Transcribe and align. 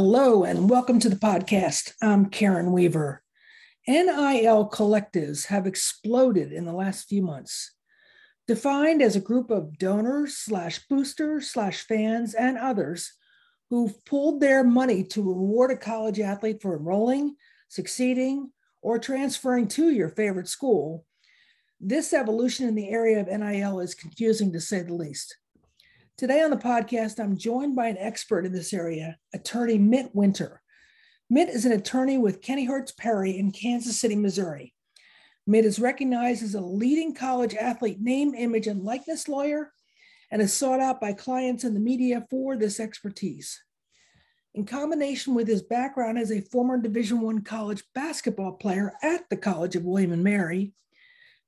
Hello, 0.00 0.44
and 0.44 0.70
welcome 0.70 1.00
to 1.00 1.08
the 1.08 1.16
podcast. 1.16 1.94
I'm 2.00 2.26
Karen 2.26 2.70
Weaver. 2.70 3.20
NIL 3.88 4.70
collectives 4.70 5.46
have 5.46 5.66
exploded 5.66 6.52
in 6.52 6.66
the 6.66 6.72
last 6.72 7.08
few 7.08 7.20
months. 7.20 7.74
Defined 8.46 9.02
as 9.02 9.16
a 9.16 9.20
group 9.20 9.50
of 9.50 9.76
donors 9.76 10.36
slash 10.36 10.86
boosters 10.86 11.50
slash 11.50 11.80
fans 11.80 12.34
and 12.34 12.56
others 12.56 13.12
who've 13.70 14.04
pooled 14.04 14.40
their 14.40 14.62
money 14.62 15.02
to 15.02 15.20
reward 15.20 15.72
a 15.72 15.76
college 15.76 16.20
athlete 16.20 16.62
for 16.62 16.76
enrolling, 16.76 17.34
succeeding, 17.66 18.52
or 18.80 19.00
transferring 19.00 19.66
to 19.66 19.90
your 19.90 20.10
favorite 20.10 20.46
school, 20.46 21.06
this 21.80 22.12
evolution 22.12 22.68
in 22.68 22.76
the 22.76 22.90
area 22.90 23.18
of 23.18 23.26
NIL 23.26 23.80
is 23.80 23.96
confusing 23.96 24.52
to 24.52 24.60
say 24.60 24.80
the 24.80 24.94
least. 24.94 25.36
Today 26.18 26.42
on 26.42 26.50
the 26.50 26.56
podcast, 26.56 27.20
I'm 27.20 27.36
joined 27.36 27.76
by 27.76 27.86
an 27.86 27.96
expert 27.96 28.44
in 28.44 28.52
this 28.52 28.72
area, 28.72 29.16
attorney 29.32 29.78
Mit 29.78 30.12
Winter. 30.16 30.60
Mit 31.30 31.48
is 31.48 31.64
an 31.64 31.70
attorney 31.70 32.18
with 32.18 32.40
Kennyhertz 32.40 32.96
Perry 32.96 33.38
in 33.38 33.52
Kansas 33.52 34.00
City, 34.00 34.16
Missouri. 34.16 34.74
Mit 35.46 35.64
is 35.64 35.78
recognized 35.78 36.42
as 36.42 36.56
a 36.56 36.60
leading 36.60 37.14
college 37.14 37.54
athlete 37.54 38.00
name, 38.00 38.34
image, 38.34 38.66
and 38.66 38.82
likeness 38.82 39.28
lawyer 39.28 39.72
and 40.32 40.42
is 40.42 40.52
sought 40.52 40.80
out 40.80 41.00
by 41.00 41.12
clients 41.12 41.62
and 41.62 41.76
the 41.76 41.80
media 41.80 42.26
for 42.28 42.56
this 42.56 42.80
expertise. 42.80 43.62
In 44.54 44.66
combination 44.66 45.36
with 45.36 45.46
his 45.46 45.62
background 45.62 46.18
as 46.18 46.32
a 46.32 46.40
former 46.40 46.78
Division 46.78 47.24
I 47.24 47.48
college 47.48 47.84
basketball 47.94 48.54
player 48.54 48.92
at 49.04 49.30
the 49.30 49.36
College 49.36 49.76
of 49.76 49.84
William 49.84 50.10
and 50.10 50.24
Mary, 50.24 50.72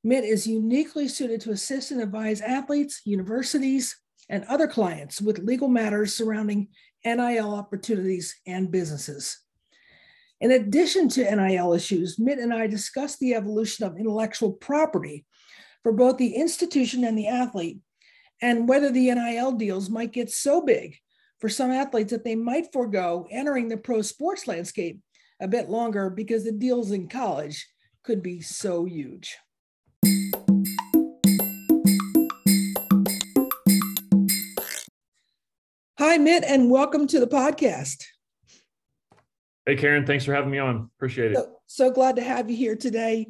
Mit 0.04 0.22
is 0.22 0.46
uniquely 0.46 1.08
suited 1.08 1.40
to 1.40 1.50
assist 1.50 1.90
and 1.90 2.00
advise 2.00 2.40
athletes, 2.40 3.00
universities, 3.04 3.96
and 4.30 4.44
other 4.44 4.68
clients 4.68 5.20
with 5.20 5.40
legal 5.40 5.68
matters 5.68 6.14
surrounding 6.14 6.68
NIL 7.04 7.52
opportunities 7.52 8.36
and 8.46 8.70
businesses. 8.70 9.38
In 10.40 10.52
addition 10.52 11.08
to 11.10 11.36
NIL 11.36 11.74
issues, 11.74 12.18
Mit 12.18 12.38
and 12.38 12.54
I 12.54 12.66
discussed 12.66 13.18
the 13.18 13.34
evolution 13.34 13.84
of 13.84 13.98
intellectual 13.98 14.52
property 14.52 15.26
for 15.82 15.92
both 15.92 16.16
the 16.16 16.34
institution 16.34 17.04
and 17.04 17.18
the 17.18 17.26
athlete, 17.26 17.80
and 18.40 18.68
whether 18.68 18.90
the 18.90 19.12
NIL 19.12 19.52
deals 19.52 19.90
might 19.90 20.12
get 20.12 20.30
so 20.30 20.62
big 20.62 20.96
for 21.40 21.48
some 21.48 21.70
athletes 21.70 22.12
that 22.12 22.24
they 22.24 22.36
might 22.36 22.72
forego 22.72 23.26
entering 23.30 23.68
the 23.68 23.76
pro 23.76 24.00
sports 24.00 24.46
landscape 24.46 25.00
a 25.40 25.48
bit 25.48 25.68
longer 25.68 26.08
because 26.08 26.44
the 26.44 26.52
deals 26.52 26.90
in 26.90 27.08
college 27.08 27.66
could 28.04 28.22
be 28.22 28.40
so 28.40 28.84
huge. 28.84 29.36
Hi, 36.10 36.18
Mit, 36.18 36.42
and 36.42 36.68
welcome 36.68 37.06
to 37.06 37.20
the 37.20 37.26
podcast. 37.28 38.04
Hey, 39.64 39.76
Karen, 39.76 40.04
thanks 40.04 40.24
for 40.24 40.34
having 40.34 40.50
me 40.50 40.58
on. 40.58 40.90
Appreciate 40.96 41.30
it. 41.30 41.36
So, 41.36 41.52
so, 41.68 41.90
glad 41.92 42.16
to 42.16 42.22
have 42.22 42.50
you 42.50 42.56
here 42.56 42.74
today. 42.74 43.28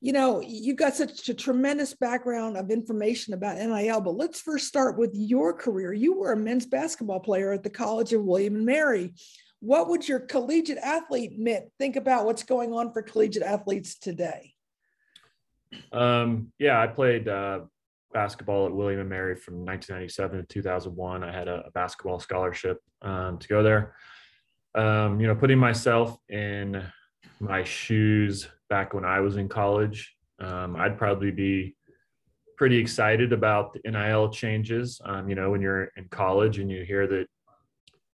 You 0.00 0.14
know, 0.14 0.40
you've 0.40 0.78
got 0.78 0.94
such 0.94 1.28
a 1.28 1.34
tremendous 1.34 1.92
background 1.92 2.56
of 2.56 2.70
information 2.70 3.34
about 3.34 3.58
NIL, 3.58 4.00
but 4.00 4.16
let's 4.16 4.40
first 4.40 4.66
start 4.66 4.96
with 4.96 5.10
your 5.12 5.52
career. 5.52 5.92
You 5.92 6.18
were 6.18 6.32
a 6.32 6.36
men's 6.38 6.64
basketball 6.64 7.20
player 7.20 7.52
at 7.52 7.64
the 7.64 7.68
College 7.68 8.14
of 8.14 8.24
William 8.24 8.56
and 8.56 8.64
Mary. 8.64 9.12
What 9.60 9.90
would 9.90 10.08
your 10.08 10.20
collegiate 10.20 10.78
athlete, 10.78 11.38
Mit, 11.38 11.70
think 11.78 11.96
about 11.96 12.24
what's 12.24 12.44
going 12.44 12.72
on 12.72 12.94
for 12.94 13.02
collegiate 13.02 13.42
athletes 13.42 13.98
today? 13.98 14.54
Um, 15.92 16.50
yeah, 16.58 16.80
I 16.80 16.86
played 16.86 17.28
uh, 17.28 17.60
basketball 18.12 18.66
at 18.66 18.72
William 18.72 19.00
and 19.00 19.08
Mary 19.08 19.34
from 19.34 19.64
1997 19.64 20.40
to 20.40 20.46
2001. 20.46 21.24
I 21.24 21.32
had 21.32 21.48
a, 21.48 21.64
a 21.66 21.70
basketball 21.70 22.20
scholarship 22.20 22.80
um, 23.02 23.38
to 23.38 23.48
go 23.48 23.62
there. 23.62 23.94
Um, 24.74 25.20
you 25.20 25.26
know, 25.26 25.34
putting 25.34 25.58
myself 25.58 26.16
in 26.28 26.82
my 27.40 27.64
shoes 27.64 28.48
back 28.70 28.94
when 28.94 29.04
I 29.04 29.20
was 29.20 29.36
in 29.36 29.48
college, 29.48 30.14
um, 30.40 30.76
I'd 30.76 30.96
probably 30.96 31.30
be 31.30 31.76
pretty 32.56 32.78
excited 32.78 33.32
about 33.32 33.72
the 33.72 33.90
NIL 33.90 34.30
changes. 34.30 35.00
Um, 35.04 35.28
you 35.28 35.34
know, 35.34 35.50
when 35.50 35.60
you're 35.60 35.90
in 35.96 36.08
college 36.08 36.58
and 36.58 36.70
you 36.70 36.84
hear 36.84 37.06
that 37.06 37.26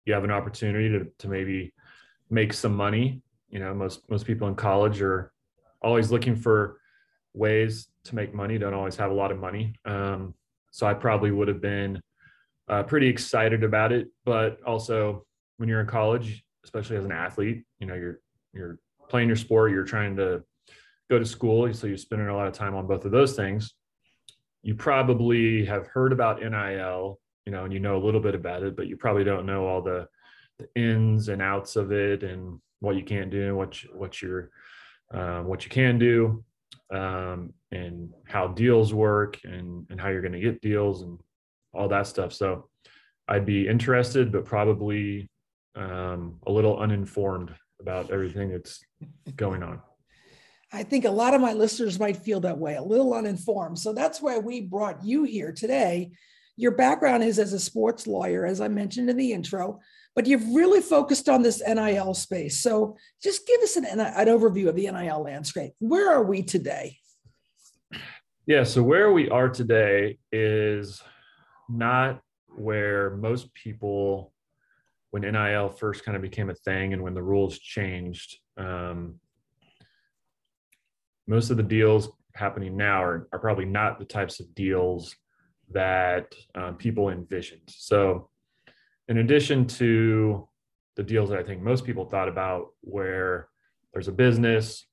you 0.05 0.13
have 0.13 0.23
an 0.23 0.31
opportunity 0.31 0.89
to, 0.89 1.07
to 1.19 1.27
maybe 1.27 1.71
make 2.29 2.53
some 2.53 2.75
money. 2.75 3.21
You 3.49 3.59
know, 3.59 3.73
most 3.73 4.09
most 4.09 4.25
people 4.25 4.47
in 4.47 4.55
college 4.55 5.01
are 5.01 5.31
always 5.81 6.11
looking 6.11 6.35
for 6.35 6.79
ways 7.33 7.87
to 8.05 8.15
make 8.15 8.33
money, 8.33 8.57
don't 8.57 8.73
always 8.73 8.95
have 8.97 9.11
a 9.11 9.13
lot 9.13 9.31
of 9.31 9.39
money. 9.39 9.75
Um, 9.85 10.33
so 10.71 10.87
I 10.87 10.93
probably 10.93 11.31
would 11.31 11.47
have 11.47 11.61
been 11.61 12.01
uh, 12.67 12.83
pretty 12.83 13.07
excited 13.07 13.63
about 13.63 13.91
it. 13.91 14.07
But 14.25 14.61
also, 14.63 15.25
when 15.57 15.69
you're 15.69 15.81
in 15.81 15.87
college, 15.87 16.43
especially 16.63 16.97
as 16.97 17.05
an 17.05 17.11
athlete, 17.11 17.63
you 17.79 17.87
know, 17.87 17.95
you're 17.95 18.19
you're 18.53 18.79
playing 19.09 19.27
your 19.27 19.35
sport, 19.35 19.71
you're 19.71 19.83
trying 19.83 20.15
to 20.17 20.43
go 21.09 21.19
to 21.19 21.25
school, 21.25 21.71
so 21.73 21.87
you're 21.87 21.97
spending 21.97 22.27
a 22.27 22.35
lot 22.35 22.47
of 22.47 22.53
time 22.53 22.75
on 22.75 22.87
both 22.87 23.05
of 23.05 23.11
those 23.11 23.35
things. 23.35 23.73
You 24.61 24.75
probably 24.75 25.65
have 25.65 25.87
heard 25.87 26.11
about 26.11 26.41
NIL, 26.41 27.19
you 27.45 27.51
know, 27.51 27.63
and 27.63 27.73
you 27.73 27.79
know 27.79 27.97
a 27.97 28.03
little 28.03 28.19
bit 28.19 28.35
about 28.35 28.63
it, 28.63 28.75
but 28.75 28.87
you 28.87 28.97
probably 28.97 29.23
don't 29.23 29.45
know 29.45 29.65
all 29.65 29.81
the, 29.81 30.07
the 30.59 30.67
ins 30.75 31.29
and 31.29 31.41
outs 31.41 31.75
of 31.75 31.91
it 31.91 32.23
and 32.23 32.59
what 32.81 32.95
you 32.95 33.03
can't 33.03 33.31
do, 33.31 33.55
what 33.55 33.81
you, 33.81 33.89
what 33.93 34.21
you're 34.21 34.51
um, 35.11 35.47
what 35.47 35.63
you 35.63 35.71
can 35.71 35.97
do 35.97 36.43
um, 36.91 37.53
and 37.71 38.09
how 38.25 38.47
deals 38.47 38.93
work 38.93 39.39
and, 39.43 39.85
and 39.89 39.99
how 39.99 40.09
you're 40.09 40.21
going 40.21 40.33
to 40.33 40.39
get 40.39 40.61
deals 40.61 41.01
and 41.01 41.19
all 41.73 41.87
that 41.87 42.07
stuff. 42.07 42.33
So 42.33 42.69
I'd 43.27 43.45
be 43.45 43.67
interested, 43.67 44.31
but 44.31 44.45
probably 44.45 45.29
um, 45.75 46.39
a 46.47 46.51
little 46.51 46.79
uninformed 46.79 47.53
about 47.79 48.11
everything 48.11 48.49
that's 48.49 48.81
going 49.35 49.63
on. 49.63 49.81
I 50.71 50.83
think 50.83 51.05
a 51.05 51.11
lot 51.11 51.33
of 51.33 51.41
my 51.41 51.53
listeners 51.53 51.99
might 51.99 52.17
feel 52.17 52.39
that 52.41 52.57
way, 52.57 52.75
a 52.75 52.81
little 52.81 53.13
uninformed. 53.13 53.79
So 53.79 53.93
that's 53.93 54.21
why 54.21 54.37
we 54.37 54.61
brought 54.61 55.03
you 55.03 55.23
here 55.23 55.51
today. 55.51 56.11
Your 56.57 56.71
background 56.71 57.23
is 57.23 57.39
as 57.39 57.53
a 57.53 57.59
sports 57.59 58.05
lawyer, 58.05 58.45
as 58.45 58.61
I 58.61 58.67
mentioned 58.67 59.09
in 59.09 59.17
the 59.17 59.31
intro, 59.31 59.79
but 60.15 60.27
you've 60.27 60.53
really 60.53 60.81
focused 60.81 61.29
on 61.29 61.41
this 61.41 61.61
NIL 61.65 62.13
space. 62.13 62.61
So 62.61 62.97
just 63.21 63.47
give 63.47 63.61
us 63.61 63.75
an, 63.75 63.85
an 63.85 64.27
overview 64.27 64.67
of 64.67 64.75
the 64.75 64.89
NIL 64.91 65.23
landscape. 65.23 65.73
Where 65.79 66.11
are 66.11 66.23
we 66.23 66.43
today? 66.43 66.97
Yeah, 68.45 68.63
so 68.63 68.81
where 68.81 69.11
we 69.11 69.29
are 69.29 69.49
today 69.49 70.17
is 70.31 71.01
not 71.69 72.21
where 72.47 73.11
most 73.11 73.53
people, 73.53 74.33
when 75.11 75.21
NIL 75.21 75.69
first 75.69 76.03
kind 76.03 76.15
of 76.15 76.21
became 76.21 76.49
a 76.49 76.55
thing 76.55 76.93
and 76.93 77.03
when 77.03 77.13
the 77.13 77.21
rules 77.21 77.59
changed, 77.59 78.39
um, 78.57 79.19
most 81.27 81.51
of 81.51 81.57
the 81.57 81.63
deals 81.63 82.09
happening 82.33 82.75
now 82.75 83.03
are, 83.03 83.27
are 83.31 83.39
probably 83.39 83.65
not 83.65 83.99
the 83.99 84.05
types 84.05 84.39
of 84.39 84.53
deals 84.55 85.15
that 85.71 86.33
um, 86.55 86.75
people 86.75 87.09
envisioned. 87.09 87.61
So 87.67 88.29
in 89.09 89.17
addition 89.17 89.65
to 89.65 90.47
the 90.95 91.03
deals 91.03 91.29
that 91.29 91.39
I 91.39 91.43
think 91.43 91.61
most 91.61 91.83
people 91.83 92.05
thought 92.05 92.29
about, 92.29 92.67
where 92.81 93.49
there's 93.91 94.07
a 94.07 94.13
business, 94.13 94.85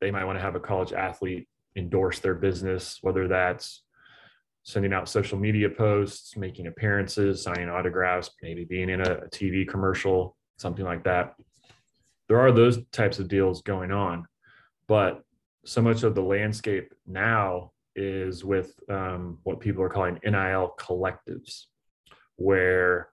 they 0.00 0.10
might 0.10 0.24
want 0.24 0.38
to 0.38 0.42
have 0.42 0.56
a 0.56 0.60
college 0.60 0.92
athlete 0.92 1.46
endorse 1.76 2.18
their 2.18 2.34
business, 2.34 2.98
whether 3.02 3.28
that's 3.28 3.82
sending 4.62 4.92
out 4.92 5.08
social 5.08 5.38
media 5.38 5.68
posts, 5.68 6.36
making 6.36 6.66
appearances, 6.66 7.42
signing 7.42 7.68
autographs, 7.68 8.30
maybe 8.42 8.64
being 8.64 8.88
in 8.88 9.00
a, 9.02 9.26
TV 9.28 9.68
commercial, 9.68 10.36
something 10.56 10.84
like 10.84 11.04
that. 11.04 11.34
There 12.28 12.40
are 12.40 12.52
those 12.52 12.78
types 12.92 13.18
of 13.18 13.28
deals 13.28 13.62
going 13.62 13.92
on, 13.92 14.26
but 14.86 15.22
so 15.64 15.82
much 15.82 16.02
of 16.02 16.14
the 16.14 16.22
landscape 16.22 16.94
now 17.06 17.72
is 17.94 18.42
with 18.44 18.72
um, 18.88 19.38
what 19.42 19.60
people 19.60 19.82
are 19.82 19.88
calling 19.90 20.18
NIL 20.24 20.74
collectives, 20.78 21.66
where 22.36 23.10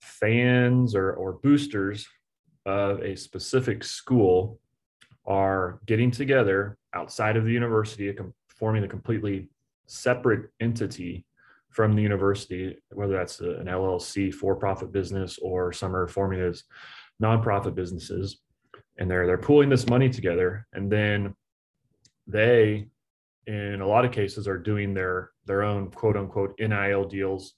fans 0.00 0.94
or, 0.94 1.12
or 1.12 1.34
boosters 1.34 2.06
of 2.64 3.00
a 3.00 3.16
specific 3.16 3.84
school 3.84 4.58
are 5.26 5.80
getting 5.86 6.10
together 6.10 6.76
outside 6.94 7.36
of 7.36 7.44
the 7.44 7.52
university, 7.52 8.14
forming 8.48 8.84
a 8.84 8.88
completely 8.88 9.48
separate 9.86 10.50
entity 10.60 11.24
from 11.70 11.92
the 11.92 12.02
university, 12.02 12.76
whether 12.92 13.12
that's 13.12 13.40
an 13.40 13.66
LLC, 13.66 14.32
for-profit 14.32 14.92
business, 14.92 15.38
or 15.42 15.72
some 15.72 15.94
are 15.94 16.08
forming 16.08 16.40
as 16.40 16.64
nonprofit 17.22 17.74
businesses, 17.74 18.38
and 18.98 19.10
they're 19.10 19.26
they're 19.26 19.36
pooling 19.36 19.68
this 19.68 19.86
money 19.86 20.08
together, 20.08 20.66
and 20.72 20.90
then 20.90 21.34
they, 22.26 22.88
in 23.46 23.80
a 23.80 23.86
lot 23.86 24.04
of 24.04 24.10
cases, 24.12 24.48
are 24.48 24.58
doing 24.58 24.94
their 24.94 25.32
their 25.44 25.62
own 25.62 25.90
quote 25.90 26.16
unquote 26.16 26.58
NIL 26.58 27.04
deals 27.04 27.54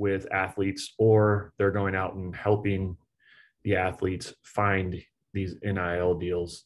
with 0.00 0.26
athletes 0.32 0.94
or 0.98 1.52
they're 1.58 1.70
going 1.70 1.94
out 1.94 2.14
and 2.14 2.34
helping 2.34 2.96
the 3.64 3.76
athletes 3.76 4.32
find 4.42 5.00
these 5.34 5.56
NIL 5.62 6.18
deals. 6.18 6.64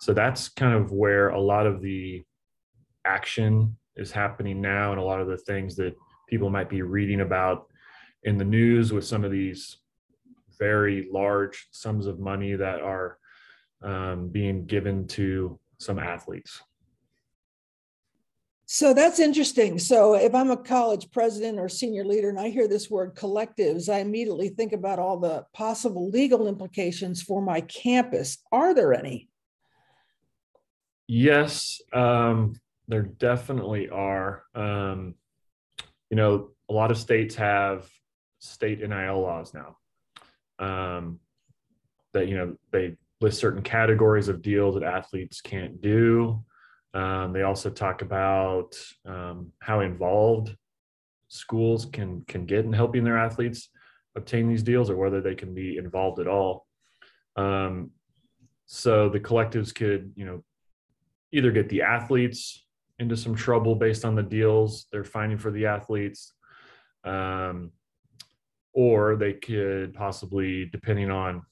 So 0.00 0.14
that's 0.14 0.48
kind 0.48 0.72
of 0.72 0.92
where 0.92 1.30
a 1.30 1.40
lot 1.40 1.66
of 1.66 1.82
the 1.82 2.24
action 3.04 3.76
is 3.96 4.12
happening 4.12 4.60
now 4.60 4.92
and 4.92 5.00
a 5.00 5.04
lot 5.04 5.20
of 5.20 5.26
the 5.26 5.36
things 5.36 5.74
that 5.76 5.96
people 6.28 6.48
might 6.48 6.68
be 6.68 6.82
reading 6.82 7.22
about 7.22 7.66
in 8.22 8.38
the 8.38 8.44
news 8.44 8.92
with 8.92 9.04
some 9.04 9.24
of 9.24 9.32
these 9.32 9.78
very 10.56 11.08
large 11.12 11.66
sums 11.72 12.06
of 12.06 12.20
money 12.20 12.54
that 12.54 12.80
are 12.80 13.18
um, 13.82 14.28
being 14.28 14.64
given 14.64 15.08
to 15.08 15.58
some 15.78 15.98
athletes. 15.98 16.62
So 18.68 18.92
that's 18.92 19.20
interesting. 19.20 19.78
So 19.78 20.14
if 20.14 20.34
I'm 20.34 20.50
a 20.50 20.56
college 20.56 21.12
president 21.12 21.60
or 21.60 21.68
senior 21.68 22.04
leader 22.04 22.28
and 22.28 22.38
I 22.38 22.48
hear 22.48 22.66
this 22.66 22.90
word 22.90 23.14
collectives, 23.14 23.88
I 23.88 24.00
immediately 24.00 24.48
think 24.48 24.72
about 24.72 24.98
all 24.98 25.18
the 25.18 25.46
possible 25.54 26.10
legal 26.10 26.48
implications 26.48 27.22
for 27.22 27.40
my 27.40 27.60
campus. 27.60 28.38
Are 28.50 28.74
there 28.74 28.92
any? 28.92 29.28
Yes, 31.06 31.80
um, 31.92 32.54
there 32.88 33.02
definitely 33.02 33.88
are. 33.88 34.42
Um, 34.52 35.14
you 36.10 36.16
know, 36.16 36.50
a 36.68 36.72
lot 36.72 36.90
of 36.90 36.98
states 36.98 37.36
have 37.36 37.88
state 38.40 38.80
NIL 38.80 39.20
laws 39.20 39.54
now. 39.54 39.76
Um, 40.58 41.20
that 42.14 42.26
you 42.26 42.36
know 42.36 42.56
they 42.72 42.96
list 43.20 43.38
certain 43.38 43.62
categories 43.62 44.26
of 44.26 44.42
deals 44.42 44.74
that 44.74 44.82
athletes 44.82 45.40
can't 45.40 45.80
do. 45.80 46.42
Um, 46.96 47.32
they 47.34 47.42
also 47.42 47.68
talk 47.68 48.00
about 48.00 48.70
um, 49.04 49.52
how 49.60 49.80
involved 49.80 50.48
schools 51.28 51.84
can 51.96 52.24
can 52.26 52.46
get 52.46 52.64
in 52.64 52.72
helping 52.72 53.04
their 53.04 53.18
athletes 53.18 53.68
obtain 54.16 54.48
these 54.48 54.62
deals, 54.62 54.88
or 54.88 54.96
whether 54.96 55.20
they 55.20 55.34
can 55.34 55.52
be 55.52 55.76
involved 55.76 56.20
at 56.20 56.28
all. 56.36 56.66
Um, 57.36 57.90
so 58.64 59.10
the 59.10 59.20
collectives 59.20 59.74
could, 59.74 60.12
you 60.16 60.24
know, 60.24 60.38
either 61.32 61.52
get 61.52 61.68
the 61.68 61.82
athletes 61.82 62.64
into 62.98 63.16
some 63.16 63.34
trouble 63.34 63.74
based 63.74 64.04
on 64.06 64.14
the 64.14 64.22
deals 64.22 64.86
they're 64.90 65.04
finding 65.04 65.36
for 65.36 65.50
the 65.50 65.66
athletes, 65.66 66.32
um, 67.04 67.72
or 68.72 69.16
they 69.16 69.34
could 69.34 69.92
possibly, 69.92 70.64
depending 70.72 71.10
on 71.10 71.42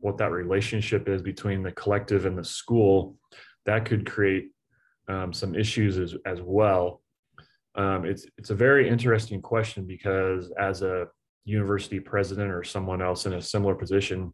what 0.00 0.18
that 0.18 0.32
relationship 0.32 1.08
is 1.08 1.22
between 1.22 1.62
the 1.62 1.72
collective 1.72 2.26
and 2.26 2.36
the 2.36 2.44
school, 2.44 3.16
that 3.64 3.84
could 3.84 4.04
create 4.10 4.46
um, 5.08 5.32
some 5.32 5.54
issues 5.54 5.98
as, 5.98 6.14
as 6.26 6.40
well. 6.42 7.02
Um, 7.74 8.04
it's 8.04 8.26
it's 8.36 8.50
a 8.50 8.54
very 8.54 8.88
interesting 8.88 9.40
question 9.40 9.84
because 9.84 10.50
as 10.58 10.82
a 10.82 11.06
university 11.44 12.00
president 12.00 12.50
or 12.50 12.64
someone 12.64 13.00
else 13.00 13.24
in 13.26 13.34
a 13.34 13.42
similar 13.42 13.74
position, 13.74 14.32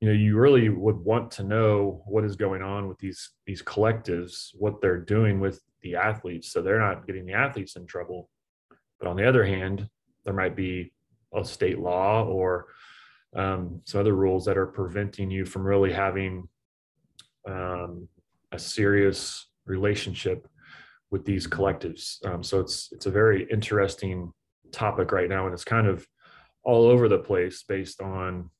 you 0.00 0.08
know, 0.08 0.14
you 0.14 0.36
really 0.36 0.68
would 0.68 0.96
want 0.96 1.30
to 1.32 1.42
know 1.42 2.02
what 2.06 2.24
is 2.24 2.36
going 2.36 2.62
on 2.62 2.88
with 2.88 2.98
these 2.98 3.30
these 3.46 3.62
collectives, 3.62 4.50
what 4.54 4.80
they're 4.80 5.00
doing 5.00 5.40
with 5.40 5.60
the 5.82 5.96
athletes, 5.96 6.52
so 6.52 6.62
they're 6.62 6.80
not 6.80 7.06
getting 7.06 7.26
the 7.26 7.34
athletes 7.34 7.76
in 7.76 7.86
trouble. 7.86 8.30
But 8.98 9.08
on 9.08 9.16
the 9.16 9.28
other 9.28 9.44
hand, 9.44 9.88
there 10.24 10.34
might 10.34 10.56
be 10.56 10.92
a 11.34 11.44
state 11.44 11.78
law 11.78 12.24
or 12.24 12.66
um, 13.36 13.82
some 13.84 14.00
other 14.00 14.14
rules 14.14 14.44
that 14.46 14.56
are 14.56 14.66
preventing 14.66 15.30
you 15.30 15.44
from 15.44 15.62
really 15.62 15.92
having 15.92 16.48
um, 17.46 18.08
a 18.52 18.58
serious 18.58 19.47
relationship 19.68 20.48
with 21.10 21.24
these 21.24 21.46
collectives. 21.46 22.24
Um, 22.26 22.42
so 22.42 22.60
it's 22.60 22.90
it's 22.92 23.06
a 23.06 23.10
very 23.10 23.46
interesting 23.50 24.32
topic 24.72 25.12
right 25.12 25.28
now, 25.28 25.44
and 25.44 25.54
it's 25.54 25.64
kind 25.64 25.86
of 25.86 26.06
all 26.64 26.86
over 26.86 27.08
the 27.08 27.18
place 27.18 27.62
based 27.62 28.00
on 28.00 28.50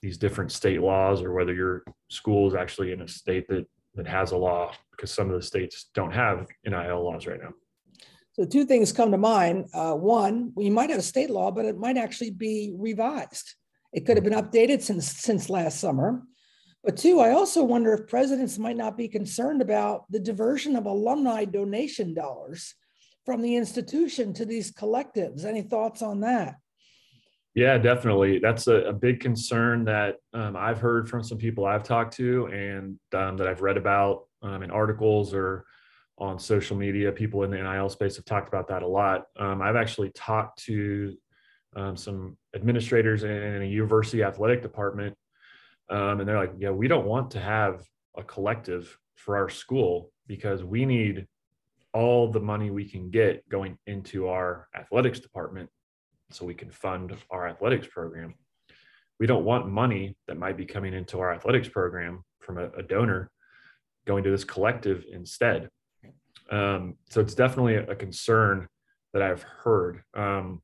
these 0.00 0.18
different 0.18 0.50
state 0.50 0.80
laws 0.80 1.22
or 1.22 1.32
whether 1.32 1.54
your 1.54 1.84
school 2.08 2.48
is 2.48 2.54
actually 2.54 2.92
in 2.92 3.02
a 3.02 3.08
state 3.08 3.46
that 3.48 3.66
that 3.94 4.06
has 4.06 4.32
a 4.32 4.36
law 4.36 4.72
because 4.90 5.10
some 5.10 5.28
of 5.28 5.36
the 5.36 5.46
states 5.46 5.90
don't 5.94 6.12
have 6.12 6.46
NIL 6.64 7.04
laws 7.04 7.26
right 7.26 7.40
now. 7.40 7.50
So 8.32 8.46
two 8.46 8.64
things 8.64 8.92
come 8.92 9.10
to 9.10 9.18
mind. 9.18 9.66
Uh, 9.74 9.92
one, 9.92 10.52
we 10.56 10.70
might 10.70 10.88
have 10.88 10.98
a 10.98 11.02
state 11.02 11.28
law, 11.28 11.50
but 11.50 11.66
it 11.66 11.76
might 11.76 11.98
actually 11.98 12.30
be 12.30 12.74
revised. 12.78 13.54
It 13.92 14.06
could 14.06 14.16
have 14.16 14.24
been 14.24 14.32
updated 14.32 14.80
since 14.80 15.06
since 15.06 15.50
last 15.50 15.78
summer. 15.78 16.22
But 16.84 16.96
two, 16.96 17.20
I 17.20 17.30
also 17.30 17.62
wonder 17.62 17.92
if 17.92 18.08
presidents 18.08 18.58
might 18.58 18.76
not 18.76 18.96
be 18.96 19.06
concerned 19.06 19.62
about 19.62 20.10
the 20.10 20.18
diversion 20.18 20.74
of 20.74 20.86
alumni 20.86 21.44
donation 21.44 22.12
dollars 22.12 22.74
from 23.24 23.40
the 23.40 23.54
institution 23.54 24.32
to 24.34 24.44
these 24.44 24.72
collectives. 24.72 25.44
Any 25.44 25.62
thoughts 25.62 26.02
on 26.02 26.20
that? 26.20 26.56
Yeah, 27.54 27.78
definitely. 27.78 28.38
That's 28.38 28.66
a, 28.66 28.76
a 28.86 28.92
big 28.92 29.20
concern 29.20 29.84
that 29.84 30.16
um, 30.32 30.56
I've 30.56 30.80
heard 30.80 31.08
from 31.08 31.22
some 31.22 31.38
people 31.38 31.66
I've 31.66 31.84
talked 31.84 32.16
to 32.16 32.46
and 32.46 32.98
um, 33.14 33.36
that 33.36 33.46
I've 33.46 33.60
read 33.60 33.76
about 33.76 34.24
um, 34.42 34.62
in 34.62 34.70
articles 34.70 35.34
or 35.34 35.66
on 36.18 36.38
social 36.38 36.76
media. 36.76 37.12
People 37.12 37.44
in 37.44 37.50
the 37.50 37.62
NIL 37.62 37.90
space 37.90 38.16
have 38.16 38.24
talked 38.24 38.48
about 38.48 38.68
that 38.68 38.82
a 38.82 38.86
lot. 38.86 39.26
Um, 39.38 39.62
I've 39.62 39.76
actually 39.76 40.10
talked 40.10 40.64
to 40.64 41.14
um, 41.76 41.96
some 41.96 42.36
administrators 42.56 43.22
in 43.22 43.62
a 43.62 43.66
university 43.66 44.24
athletic 44.24 44.62
department 44.62 45.16
um, 45.92 46.20
and 46.20 46.28
they're 46.28 46.38
like, 46.38 46.54
yeah, 46.58 46.70
we 46.70 46.88
don't 46.88 47.04
want 47.04 47.30
to 47.32 47.40
have 47.40 47.84
a 48.16 48.22
collective 48.22 48.98
for 49.14 49.36
our 49.36 49.50
school 49.50 50.10
because 50.26 50.64
we 50.64 50.86
need 50.86 51.26
all 51.92 52.30
the 52.30 52.40
money 52.40 52.70
we 52.70 52.88
can 52.88 53.10
get 53.10 53.46
going 53.50 53.76
into 53.86 54.26
our 54.26 54.68
athletics 54.74 55.20
department 55.20 55.68
so 56.30 56.46
we 56.46 56.54
can 56.54 56.70
fund 56.70 57.14
our 57.30 57.46
athletics 57.46 57.86
program. 57.86 58.34
We 59.20 59.26
don't 59.26 59.44
want 59.44 59.68
money 59.68 60.16
that 60.26 60.38
might 60.38 60.56
be 60.56 60.64
coming 60.64 60.94
into 60.94 61.20
our 61.20 61.30
athletics 61.30 61.68
program 61.68 62.24
from 62.40 62.56
a, 62.56 62.70
a 62.70 62.82
donor 62.82 63.30
going 64.06 64.24
to 64.24 64.30
this 64.30 64.44
collective 64.44 65.04
instead. 65.12 65.68
Um, 66.50 66.96
so 67.10 67.20
it's 67.20 67.34
definitely 67.34 67.76
a, 67.76 67.94
concern 67.94 68.66
that 69.12 69.20
I've 69.20 69.42
heard. 69.42 70.02
Um, 70.14 70.62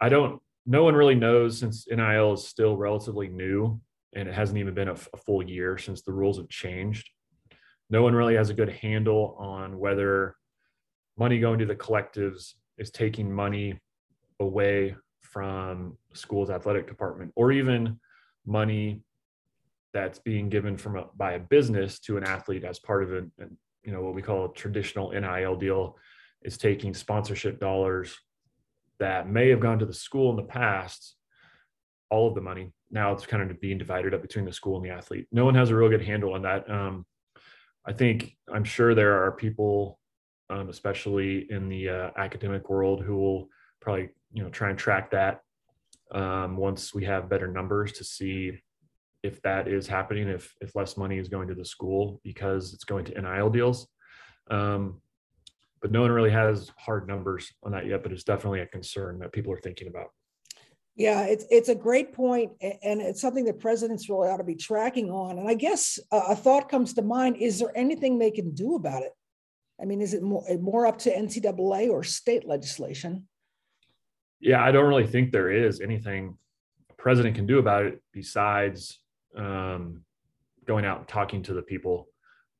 I 0.00 0.08
don't, 0.08 0.40
no 0.66 0.84
one 0.84 0.94
really 0.94 1.16
knows 1.16 1.58
since 1.58 1.88
NIL 1.90 2.34
is 2.34 2.46
still 2.46 2.76
relatively 2.76 3.26
new 3.26 3.80
and 4.14 4.28
it 4.28 4.34
hasn't 4.34 4.58
even 4.58 4.74
been 4.74 4.88
a, 4.88 4.96
full 4.96 5.42
year 5.42 5.76
since 5.78 6.02
the 6.02 6.12
rules 6.12 6.38
have 6.38 6.48
changed. 6.48 7.08
No 7.90 8.02
one 8.02 8.14
really 8.14 8.36
has 8.36 8.50
a 8.50 8.54
good 8.54 8.70
handle 8.70 9.36
on 9.38 9.78
whether 9.78 10.36
money 11.18 11.38
going 11.38 11.58
to 11.58 11.66
the 11.66 11.76
collectives 11.76 12.54
is 12.78 12.90
taking 12.90 13.32
money 13.32 13.78
away 14.40 14.96
from 15.20 15.96
school's 16.12 16.50
athletic 16.50 16.86
department 16.86 17.32
or 17.36 17.52
even 17.52 17.98
money 18.46 19.02
that's 19.92 20.18
being 20.18 20.48
given 20.48 20.76
from 20.76 20.96
a, 20.96 21.06
by 21.16 21.32
a 21.32 21.38
business 21.38 21.98
to 22.00 22.16
an 22.16 22.24
athlete 22.24 22.64
as 22.64 22.78
part 22.78 23.02
of 23.02 23.12
a, 23.12 23.18
a 23.18 23.46
you 23.84 23.92
know 23.92 24.02
what 24.02 24.14
we 24.14 24.22
call 24.22 24.46
a 24.46 24.52
traditional 24.54 25.10
NIL 25.10 25.56
deal 25.56 25.96
is 26.42 26.58
taking 26.58 26.94
sponsorship 26.94 27.60
dollars 27.60 28.16
that 28.98 29.28
may 29.28 29.48
have 29.48 29.60
gone 29.60 29.78
to 29.78 29.86
the 29.86 29.94
school 29.94 30.30
in 30.30 30.36
the 30.36 30.42
past 30.42 31.16
all 32.14 32.28
of 32.28 32.34
the 32.34 32.40
money 32.40 32.72
now 32.94 33.12
it's 33.12 33.26
kind 33.26 33.50
of 33.50 33.60
being 33.60 33.76
divided 33.76 34.14
up 34.14 34.22
between 34.22 34.44
the 34.44 34.52
school 34.52 34.76
and 34.76 34.84
the 34.84 34.90
athlete. 34.90 35.26
No 35.32 35.44
one 35.44 35.56
has 35.56 35.70
a 35.70 35.76
real 35.76 35.90
good 35.90 36.00
handle 36.00 36.32
on 36.32 36.42
that. 36.42 36.70
Um, 36.70 37.04
I 37.84 37.92
think 37.92 38.36
I'm 38.50 38.64
sure 38.64 38.94
there 38.94 39.24
are 39.24 39.32
people, 39.32 39.98
um, 40.48 40.68
especially 40.70 41.48
in 41.50 41.68
the 41.68 41.88
uh, 41.88 42.10
academic 42.16 42.70
world, 42.70 43.02
who 43.02 43.16
will 43.16 43.48
probably 43.80 44.10
you 44.32 44.44
know 44.44 44.48
try 44.48 44.70
and 44.70 44.78
track 44.78 45.10
that 45.10 45.40
um, 46.12 46.56
once 46.56 46.94
we 46.94 47.04
have 47.04 47.28
better 47.28 47.48
numbers 47.48 47.92
to 47.94 48.04
see 48.04 48.60
if 49.24 49.42
that 49.42 49.66
is 49.66 49.88
happening, 49.88 50.28
if 50.28 50.54
if 50.60 50.76
less 50.76 50.96
money 50.96 51.18
is 51.18 51.28
going 51.28 51.48
to 51.48 51.54
the 51.54 51.64
school 51.64 52.20
because 52.22 52.72
it's 52.72 52.84
going 52.84 53.04
to 53.06 53.20
NIL 53.20 53.50
deals. 53.50 53.88
Um, 54.50 55.00
but 55.82 55.90
no 55.90 56.00
one 56.00 56.12
really 56.12 56.30
has 56.30 56.70
hard 56.78 57.08
numbers 57.08 57.52
on 57.64 57.72
that 57.72 57.86
yet. 57.86 58.04
But 58.04 58.12
it's 58.12 58.24
definitely 58.24 58.60
a 58.60 58.66
concern 58.66 59.18
that 59.18 59.32
people 59.32 59.52
are 59.52 59.60
thinking 59.60 59.88
about. 59.88 60.10
Yeah, 60.96 61.22
it's 61.22 61.44
it's 61.50 61.68
a 61.68 61.74
great 61.74 62.12
point, 62.12 62.52
and 62.60 63.00
it's 63.00 63.20
something 63.20 63.44
that 63.46 63.58
presidents 63.58 64.08
really 64.08 64.28
ought 64.28 64.36
to 64.36 64.44
be 64.44 64.54
tracking 64.54 65.10
on. 65.10 65.38
And 65.38 65.48
I 65.48 65.54
guess 65.54 65.98
a 66.12 66.36
thought 66.36 66.68
comes 66.68 66.94
to 66.94 67.02
mind: 67.02 67.36
Is 67.36 67.58
there 67.58 67.72
anything 67.74 68.18
they 68.18 68.30
can 68.30 68.54
do 68.54 68.76
about 68.76 69.02
it? 69.02 69.12
I 69.80 69.86
mean, 69.86 70.00
is 70.00 70.14
it 70.14 70.22
more 70.22 70.44
more 70.60 70.86
up 70.86 70.98
to 70.98 71.12
NCAA 71.12 71.90
or 71.90 72.04
state 72.04 72.46
legislation? 72.46 73.26
Yeah, 74.38 74.62
I 74.62 74.70
don't 74.70 74.86
really 74.86 75.06
think 75.06 75.32
there 75.32 75.50
is 75.50 75.80
anything 75.80 76.38
a 76.90 76.94
president 76.94 77.34
can 77.34 77.46
do 77.46 77.58
about 77.58 77.86
it 77.86 78.00
besides 78.12 79.00
um, 79.36 80.02
going 80.64 80.84
out 80.84 80.98
and 80.98 81.08
talking 81.08 81.42
to 81.42 81.54
the 81.54 81.62
people 81.62 82.06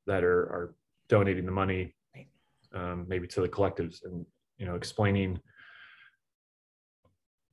that 0.07 0.25
are 0.25 0.43
are 0.43 0.75
donating 1.09 1.47
the 1.47 1.53
money, 1.53 1.95
um, 2.75 3.05
maybe 3.07 3.29
to 3.29 3.43
the 3.43 3.49
collectives, 3.49 4.05
and 4.05 4.27
you 4.59 4.67
know, 4.67 4.75
explaining 4.75 5.39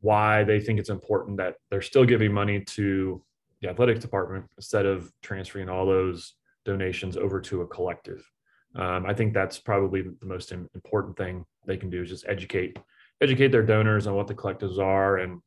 why 0.01 0.43
they 0.43 0.59
think 0.59 0.79
it's 0.79 0.89
important 0.89 1.37
that 1.37 1.55
they're 1.69 1.81
still 1.81 2.05
giving 2.05 2.33
money 2.33 2.59
to 2.59 3.23
the 3.61 3.69
athletics 3.69 3.99
department 3.99 4.45
instead 4.57 4.85
of 4.85 5.11
transferring 5.21 5.69
all 5.69 5.85
those 5.85 6.33
donations 6.65 7.15
over 7.17 7.39
to 7.39 7.61
a 7.61 7.67
collective. 7.67 8.27
Um, 8.75 9.05
I 9.05 9.13
think 9.13 9.33
that's 9.33 9.59
probably 9.59 10.01
the 10.01 10.15
most 10.25 10.51
important 10.51 11.17
thing 11.17 11.45
they 11.65 11.77
can 11.77 11.89
do 11.89 12.01
is 12.01 12.09
just 12.09 12.25
educate 12.27 12.77
educate 13.21 13.49
their 13.49 13.63
donors 13.63 14.07
on 14.07 14.15
what 14.15 14.27
the 14.27 14.33
collectives 14.33 14.79
are 14.79 15.17
and 15.17 15.41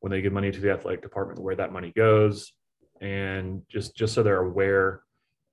when 0.00 0.12
they 0.12 0.20
give 0.20 0.32
money 0.32 0.52
to 0.52 0.60
the 0.60 0.70
athletic 0.70 1.02
department 1.02 1.40
where 1.40 1.56
that 1.56 1.72
money 1.72 1.92
goes 1.96 2.52
and 3.00 3.62
just 3.68 3.96
just 3.96 4.14
so 4.14 4.22
they're 4.22 4.42
aware 4.42 5.02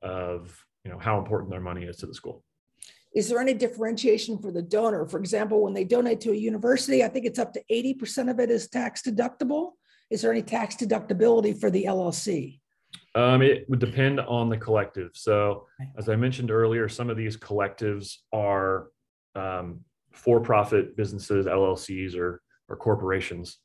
of 0.01 0.63
you 0.83 0.91
know 0.91 0.99
how 0.99 1.17
important 1.17 1.49
their 1.49 1.61
money 1.61 1.83
is 1.85 1.97
to 1.97 2.05
the 2.05 2.13
school 2.13 2.43
is 3.15 3.29
there 3.29 3.39
any 3.39 3.53
differentiation 3.53 4.39
for 4.39 4.51
the 4.51 4.61
donor? 4.61 5.05
For 5.05 5.19
example, 5.19 5.61
when 5.61 5.73
they 5.73 5.83
donate 5.83 6.19
to 6.21 6.31
a 6.31 6.35
university, 6.35 7.03
I 7.03 7.07
think 7.07 7.25
it's 7.25 7.39
up 7.39 7.53
to 7.53 7.63
80% 7.71 8.29
of 8.29 8.39
it 8.39 8.49
is 8.49 8.67
tax 8.67 9.01
deductible. 9.01 9.71
is 10.09 10.21
there 10.21 10.31
any 10.31 10.41
tax 10.41 10.75
deductibility 10.75 11.59
for 11.59 11.71
the 11.71 11.85
LLC? 11.85 12.59
Um, 13.15 13.41
it 13.41 13.67
would 13.69 13.79
depend 13.79 14.19
on 14.19 14.49
the 14.49 14.57
collective. 14.57 15.11
So, 15.13 15.67
as 15.97 16.09
I 16.09 16.15
mentioned 16.15 16.51
earlier, 16.51 16.89
some 16.89 17.09
of 17.09 17.17
these 17.17 17.37
collectives 17.37 18.17
are 18.31 18.87
um, 19.35 19.81
for-profit 20.11 20.95
businesses, 20.95 21.45
LLCs, 21.45 22.15
or 22.15 22.41
or 22.69 22.75
corporations. 22.75 23.59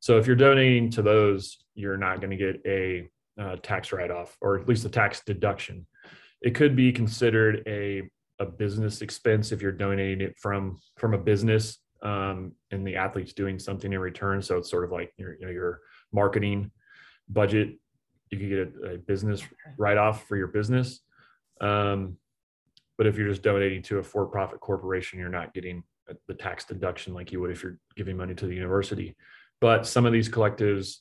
So, 0.00 0.18
if 0.18 0.26
you're 0.26 0.36
donating 0.36 0.90
to 0.90 1.02
those, 1.02 1.58
you're 1.74 1.96
not 1.96 2.20
going 2.20 2.30
to 2.30 2.36
get 2.36 2.60
a 2.66 3.08
uh, 3.40 3.56
tax 3.62 3.92
write-off, 3.92 4.36
or 4.40 4.58
at 4.58 4.68
least 4.68 4.84
a 4.84 4.88
tax 4.88 5.22
deduction. 5.24 5.86
It 6.42 6.54
could 6.54 6.76
be 6.76 6.92
considered 6.92 7.62
a 7.66 8.08
a 8.38 8.46
business 8.46 9.02
expense 9.02 9.52
if 9.52 9.60
you're 9.60 9.72
donating 9.72 10.20
it 10.20 10.36
from 10.38 10.78
from 10.96 11.14
a 11.14 11.18
business 11.18 11.78
um, 12.02 12.52
and 12.70 12.86
the 12.86 12.96
athlete's 12.96 13.32
doing 13.32 13.58
something 13.58 13.92
in 13.92 13.98
return. 13.98 14.40
So 14.42 14.58
it's 14.58 14.70
sort 14.70 14.84
of 14.84 14.92
like 14.92 15.12
your 15.16 15.34
you 15.34 15.46
know, 15.46 15.52
your 15.52 15.80
marketing 16.12 16.70
budget. 17.28 17.78
You 18.30 18.38
could 18.38 18.48
get 18.48 18.90
a, 18.90 18.94
a 18.94 18.98
business 18.98 19.42
write 19.78 19.98
off 19.98 20.26
for 20.26 20.36
your 20.36 20.48
business. 20.48 21.00
Um, 21.60 22.16
but 22.96 23.06
if 23.06 23.16
you're 23.16 23.28
just 23.28 23.42
donating 23.42 23.82
to 23.84 23.98
a 23.98 24.02
for-profit 24.02 24.60
corporation, 24.60 25.18
you're 25.18 25.28
not 25.28 25.54
getting 25.54 25.82
the 26.26 26.34
tax 26.34 26.64
deduction 26.64 27.14
like 27.14 27.32
you 27.32 27.40
would 27.40 27.50
if 27.50 27.62
you're 27.62 27.78
giving 27.96 28.16
money 28.16 28.34
to 28.34 28.46
the 28.46 28.54
university. 28.54 29.14
But 29.60 29.86
some 29.86 30.06
of 30.06 30.12
these 30.12 30.28
collectives 30.28 30.96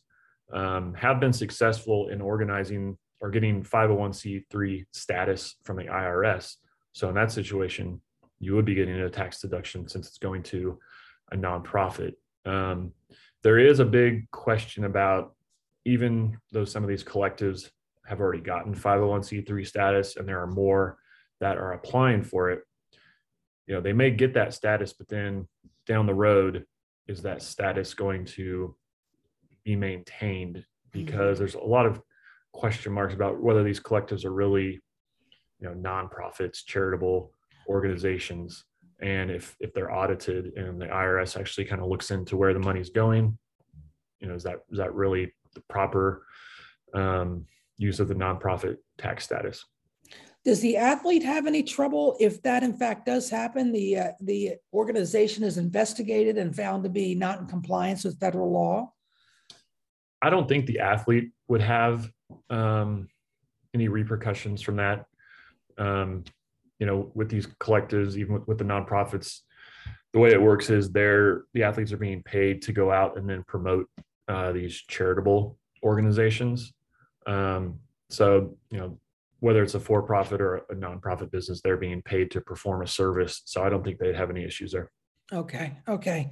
um, 0.54 0.94
have 0.94 1.20
been 1.20 1.34
successful 1.34 2.10
in 2.10 2.22
organizing 2.22 2.98
or 3.20 3.30
getting 3.30 3.64
501c3 3.64 4.86
status 4.92 5.56
from 5.64 5.78
the 5.78 5.86
IRS. 5.86 6.56
So 6.94 7.10
in 7.10 7.16
that 7.16 7.32
situation, 7.32 8.02
you 8.40 8.56
would 8.56 8.66
be 8.66 8.76
getting 8.76 9.00
a 9.00 9.10
tax 9.10 9.42
deduction 9.42 9.88
since 9.88 10.08
it's 10.08 10.18
going 10.18 10.44
to 10.44 10.80
a 11.32 11.36
nonprofit. 11.36 12.14
Um, 12.46 12.94
there 13.44 13.60
is 13.60 13.80
a 13.80 13.86
big 13.86 14.30
question 14.32 14.86
about 14.86 15.36
even 15.86 16.38
though 16.52 16.66
some 16.66 16.84
of 16.84 16.90
these 16.90 17.04
collectives 17.04 17.70
have 18.06 18.20
already 18.20 18.42
gotten 18.42 18.74
501c3 18.74 19.68
status 19.68 20.16
and 20.16 20.28
there 20.28 20.42
are 20.42 20.48
more 20.48 20.98
that 21.40 21.58
are 21.58 21.74
applying 21.74 22.24
for 22.24 22.52
it 22.52 22.62
you 23.68 23.76
know 23.76 23.82
they 23.82 23.94
may 23.94 24.10
get 24.10 24.34
that 24.34 24.54
status 24.54 24.94
but 24.94 25.08
then 25.08 25.48
down 25.86 26.06
the 26.06 26.14
road 26.14 26.66
is 27.08 27.22
that 27.22 27.42
status 27.42 27.94
going 27.94 28.26
to 28.26 28.76
be 29.64 29.76
maintained 29.76 30.66
because 30.92 31.38
there's 31.38 31.56
a 31.56 31.60
lot 31.60 31.86
of 31.86 32.02
question 32.54 32.92
marks 32.92 33.14
about 33.14 33.42
whether 33.42 33.64
these 33.64 33.80
collectives 33.80 34.26
are 34.26 34.34
really 34.34 34.82
you 35.60 35.68
know 35.68 35.74
nonprofits 35.76 36.66
charitable 36.66 37.32
organizations. 37.68 38.66
And 39.02 39.30
if 39.30 39.56
if 39.60 39.74
they're 39.74 39.94
audited 39.94 40.54
and 40.56 40.82
the 40.82 40.88
irs 40.88 41.40
actually 41.40 41.66
kind 41.66 41.82
of 41.82 41.88
looks 41.88 42.10
into 42.10 42.36
where 42.36 42.54
the 42.54 42.60
money's 42.60 42.90
going 42.90 43.38
you 44.20 44.28
know 44.28 44.36
is 44.36 44.44
that 44.44 44.64
is 44.72 44.78
that 44.78 44.94
really 44.94 45.34
the 45.54 45.62
proper 45.70 46.26
um, 46.94 47.46
use 47.78 48.00
of 48.00 48.08
the 48.08 48.16
nonprofit 48.16 48.78
tax 48.98 49.24
status? 49.24 49.66
Does 50.46 50.62
the 50.62 50.78
athlete 50.78 51.24
have 51.24 51.46
any 51.46 51.62
trouble 51.62 52.16
if 52.20 52.42
that 52.44 52.64
in 52.64 52.74
fact 52.74 53.06
does 53.06 53.30
happen? 53.30 53.72
The 53.72 53.98
uh, 53.98 54.12
the 54.22 54.56
organization 54.74 55.44
is 55.44 55.58
investigated 55.58 56.38
and 56.38 56.56
found 56.56 56.84
to 56.84 56.90
be 56.90 57.16
not 57.16 57.40
in 57.40 57.48
compliance 57.48 58.04
with 58.04 58.20
federal 58.20 58.52
law? 58.52 58.94
I 60.22 60.30
don't 60.30 60.48
think 60.48 60.66
the 60.66 60.80
athlete 60.80 61.32
would 61.48 61.62
have 61.62 62.10
um, 62.50 63.08
any 63.74 63.88
repercussions 63.88 64.62
from 64.62 64.78
that 64.78 65.06
um, 65.78 66.24
you 66.80 66.86
know, 66.86 67.12
with 67.14 67.30
these 67.30 67.48
collectives, 67.60 68.16
even 68.16 68.34
with, 68.34 68.48
with 68.48 68.58
the 68.58 68.64
nonprofits, 68.64 69.42
the 70.14 70.20
way 70.20 70.32
it 70.32 70.42
works 70.42 70.70
is 70.70 70.92
they're 70.92 71.44
the 71.54 71.64
athletes 71.64 71.92
are 71.92 71.98
being 71.98 72.24
paid 72.24 72.62
to 72.64 72.72
go 72.72 72.92
out 72.92 73.18
and 73.18 73.30
then 73.30 73.44
promote 73.48 73.90
uh, 74.28 74.52
these 74.52 74.76
charitable 74.88 75.58
organizations. 75.84 76.74
Um, 77.26 77.80
so, 78.10 78.58
you 78.72 78.78
know, 78.80 79.00
whether 79.40 79.62
it's 79.62 79.76
a 79.76 79.80
for-profit 79.80 80.42
or 80.42 80.58
a 80.70 80.76
nonprofit 80.76 81.30
business, 81.30 81.62
they're 81.62 81.78
being 81.78 82.02
paid 82.02 82.32
to 82.32 82.42
perform 82.42 82.82
a 82.82 82.88
service. 82.88 83.42
So 83.46 83.64
I 83.64 83.70
don't 83.70 83.84
think 83.84 84.00
they'd 84.00 84.16
have 84.16 84.30
any 84.30 84.44
issues 84.44 84.72
there. 84.72 84.92
Okay. 85.32 85.78
Okay. 85.88 86.32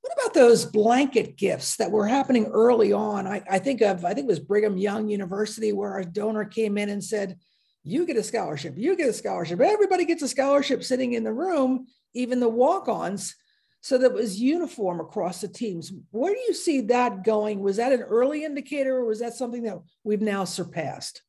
What 0.00 0.12
about 0.14 0.34
those 0.34 0.64
blanket 0.64 1.36
gifts 1.36 1.76
that 1.76 1.90
were 1.90 2.08
happening 2.08 2.46
early 2.46 2.92
on? 2.92 3.26
I, 3.26 3.42
I 3.48 3.58
think 3.60 3.82
of, 3.82 4.04
I 4.04 4.14
think 4.14 4.24
it 4.24 4.28
was 4.28 4.40
Brigham 4.40 4.76
Young 4.76 5.08
University 5.08 5.72
where 5.72 5.98
a 5.98 6.04
donor 6.04 6.44
came 6.44 6.76
in 6.76 6.88
and 6.88 7.02
said, 7.02 7.38
you 7.84 8.06
get 8.06 8.16
a 8.16 8.22
scholarship, 8.22 8.74
you 8.76 8.96
get 8.96 9.08
a 9.08 9.12
scholarship, 9.12 9.60
everybody 9.60 10.04
gets 10.04 10.22
a 10.22 10.28
scholarship 10.28 10.84
sitting 10.84 11.14
in 11.14 11.24
the 11.24 11.32
room, 11.32 11.86
even 12.14 12.40
the 12.40 12.48
walk 12.48 12.88
ons. 12.88 13.34
So 13.80 13.98
that 13.98 14.12
was 14.12 14.40
uniform 14.40 15.00
across 15.00 15.40
the 15.40 15.48
teams. 15.48 15.92
Where 16.12 16.32
do 16.32 16.38
you 16.38 16.54
see 16.54 16.82
that 16.82 17.24
going? 17.24 17.58
Was 17.58 17.78
that 17.78 17.92
an 17.92 18.02
early 18.02 18.44
indicator 18.44 18.98
or 18.98 19.06
was 19.06 19.18
that 19.18 19.34
something 19.34 19.64
that 19.64 19.80
we've 20.04 20.20
now 20.20 20.44
surpassed? 20.44 21.22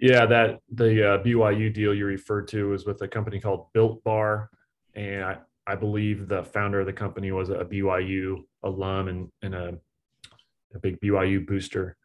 Yeah, 0.00 0.26
that 0.26 0.58
the 0.72 1.14
uh, 1.14 1.22
BYU 1.22 1.72
deal 1.72 1.94
you 1.94 2.04
referred 2.04 2.48
to 2.48 2.70
was 2.70 2.84
with 2.84 3.00
a 3.02 3.08
company 3.08 3.38
called 3.38 3.72
Built 3.72 4.02
Bar. 4.02 4.50
And 4.94 5.24
I, 5.24 5.38
I 5.68 5.76
believe 5.76 6.26
the 6.26 6.42
founder 6.42 6.80
of 6.80 6.86
the 6.86 6.92
company 6.92 7.30
was 7.30 7.48
a 7.48 7.64
BYU 7.64 8.42
alum 8.64 9.06
and, 9.06 9.28
and 9.40 9.54
a, 9.54 9.78
a 10.74 10.78
big 10.80 11.00
BYU 11.00 11.46
booster. 11.46 11.96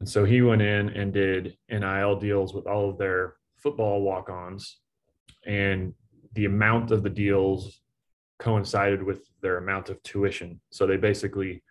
And 0.00 0.08
so 0.08 0.24
he 0.24 0.42
went 0.42 0.62
in 0.62 0.90
and 0.90 1.12
did 1.12 1.56
NIL 1.68 2.16
deals 2.16 2.54
with 2.54 2.66
all 2.66 2.90
of 2.90 2.98
their 2.98 3.34
football 3.56 4.02
walk 4.02 4.30
ons. 4.30 4.78
And 5.46 5.94
the 6.34 6.44
amount 6.44 6.90
of 6.90 7.02
the 7.02 7.10
deals 7.10 7.80
coincided 8.38 9.02
with 9.02 9.28
their 9.42 9.58
amount 9.58 9.88
of 9.88 10.02
tuition. 10.02 10.60
So 10.70 10.86
they 10.86 10.96
basically 10.96 11.62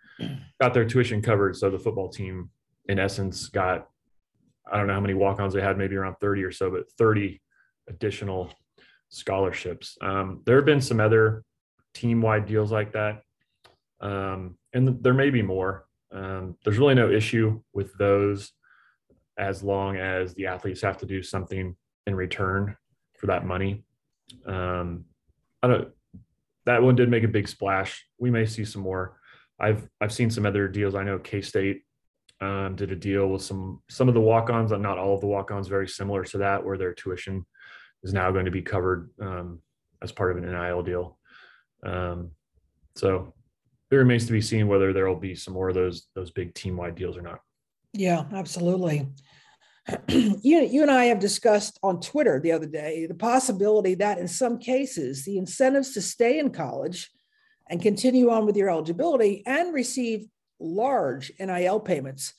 got 0.60 0.74
their 0.74 0.84
tuition 0.84 1.22
covered. 1.22 1.56
So 1.56 1.70
the 1.70 1.78
football 1.78 2.08
team, 2.08 2.50
in 2.88 2.98
essence, 2.98 3.48
got 3.48 3.88
I 4.70 4.76
don't 4.76 4.86
know 4.86 4.94
how 4.94 5.00
many 5.00 5.14
walk 5.14 5.40
ons 5.40 5.54
they 5.54 5.62
had, 5.62 5.78
maybe 5.78 5.96
around 5.96 6.16
30 6.20 6.44
or 6.44 6.52
so, 6.52 6.70
but 6.70 6.90
30 6.92 7.40
additional 7.88 8.52
scholarships. 9.08 9.96
Um, 10.02 10.42
there 10.44 10.56
have 10.56 10.66
been 10.66 10.80
some 10.80 11.00
other 11.00 11.44
team 11.94 12.20
wide 12.20 12.46
deals 12.46 12.70
like 12.70 12.92
that. 12.92 13.22
Um, 14.00 14.58
and 14.74 15.02
there 15.02 15.14
may 15.14 15.30
be 15.30 15.42
more. 15.42 15.86
Um, 16.12 16.56
there's 16.64 16.78
really 16.78 16.94
no 16.94 17.10
issue 17.10 17.60
with 17.72 17.96
those 17.98 18.52
as 19.38 19.62
long 19.62 19.96
as 19.96 20.34
the 20.34 20.46
athletes 20.46 20.82
have 20.82 20.98
to 20.98 21.06
do 21.06 21.22
something 21.22 21.76
in 22.06 22.14
return 22.14 22.76
for 23.18 23.26
that 23.26 23.46
money. 23.46 23.84
Um, 24.46 25.04
I 25.62 25.68
don't. 25.68 25.88
That 26.66 26.82
one 26.82 26.96
did 26.96 27.08
make 27.08 27.24
a 27.24 27.28
big 27.28 27.48
splash. 27.48 28.06
We 28.18 28.30
may 28.30 28.46
see 28.46 28.64
some 28.64 28.82
more. 28.82 29.18
I've 29.58 29.88
I've 30.00 30.12
seen 30.12 30.30
some 30.30 30.46
other 30.46 30.68
deals. 30.68 30.94
I 30.94 31.04
know 31.04 31.18
K 31.18 31.40
State 31.40 31.82
um, 32.40 32.76
did 32.76 32.92
a 32.92 32.96
deal 32.96 33.28
with 33.28 33.42
some 33.42 33.82
some 33.88 34.08
of 34.08 34.14
the 34.14 34.20
walk-ons, 34.20 34.70
not 34.70 34.98
all 34.98 35.14
of 35.14 35.20
the 35.20 35.26
walk-ons, 35.26 35.68
very 35.68 35.88
similar 35.88 36.24
to 36.24 36.38
that, 36.38 36.64
where 36.64 36.78
their 36.78 36.94
tuition 36.94 37.44
is 38.02 38.12
now 38.12 38.30
going 38.30 38.44
to 38.44 38.50
be 38.50 38.62
covered 38.62 39.10
um, 39.20 39.60
as 40.02 40.12
part 40.12 40.30
of 40.30 40.42
an 40.42 40.50
NIL 40.50 40.82
deal. 40.82 41.18
Um, 41.84 42.30
so 42.96 43.34
it 43.90 43.96
remains 43.96 44.26
to 44.26 44.32
be 44.32 44.40
seen 44.40 44.68
whether 44.68 44.92
there 44.92 45.08
will 45.08 45.16
be 45.16 45.34
some 45.34 45.54
more 45.54 45.68
of 45.68 45.74
those 45.74 46.06
those 46.14 46.30
big 46.30 46.54
team 46.54 46.76
wide 46.76 46.94
deals 46.94 47.16
or 47.16 47.22
not. 47.22 47.40
Yeah, 47.92 48.24
absolutely. 48.32 49.08
you, 50.08 50.60
you 50.60 50.82
and 50.82 50.90
I 50.90 51.06
have 51.06 51.18
discussed 51.18 51.78
on 51.82 52.00
Twitter 52.00 52.38
the 52.38 52.52
other 52.52 52.66
day 52.66 53.06
the 53.06 53.14
possibility 53.14 53.94
that 53.94 54.18
in 54.18 54.28
some 54.28 54.58
cases 54.58 55.24
the 55.24 55.38
incentives 55.38 55.94
to 55.94 56.02
stay 56.02 56.38
in 56.38 56.50
college 56.50 57.10
and 57.70 57.80
continue 57.80 58.30
on 58.30 58.44
with 58.44 58.56
your 58.56 58.68
eligibility 58.68 59.42
and 59.46 59.72
receive 59.72 60.26
large 60.60 61.32
NIL 61.38 61.80
payments 61.80 62.34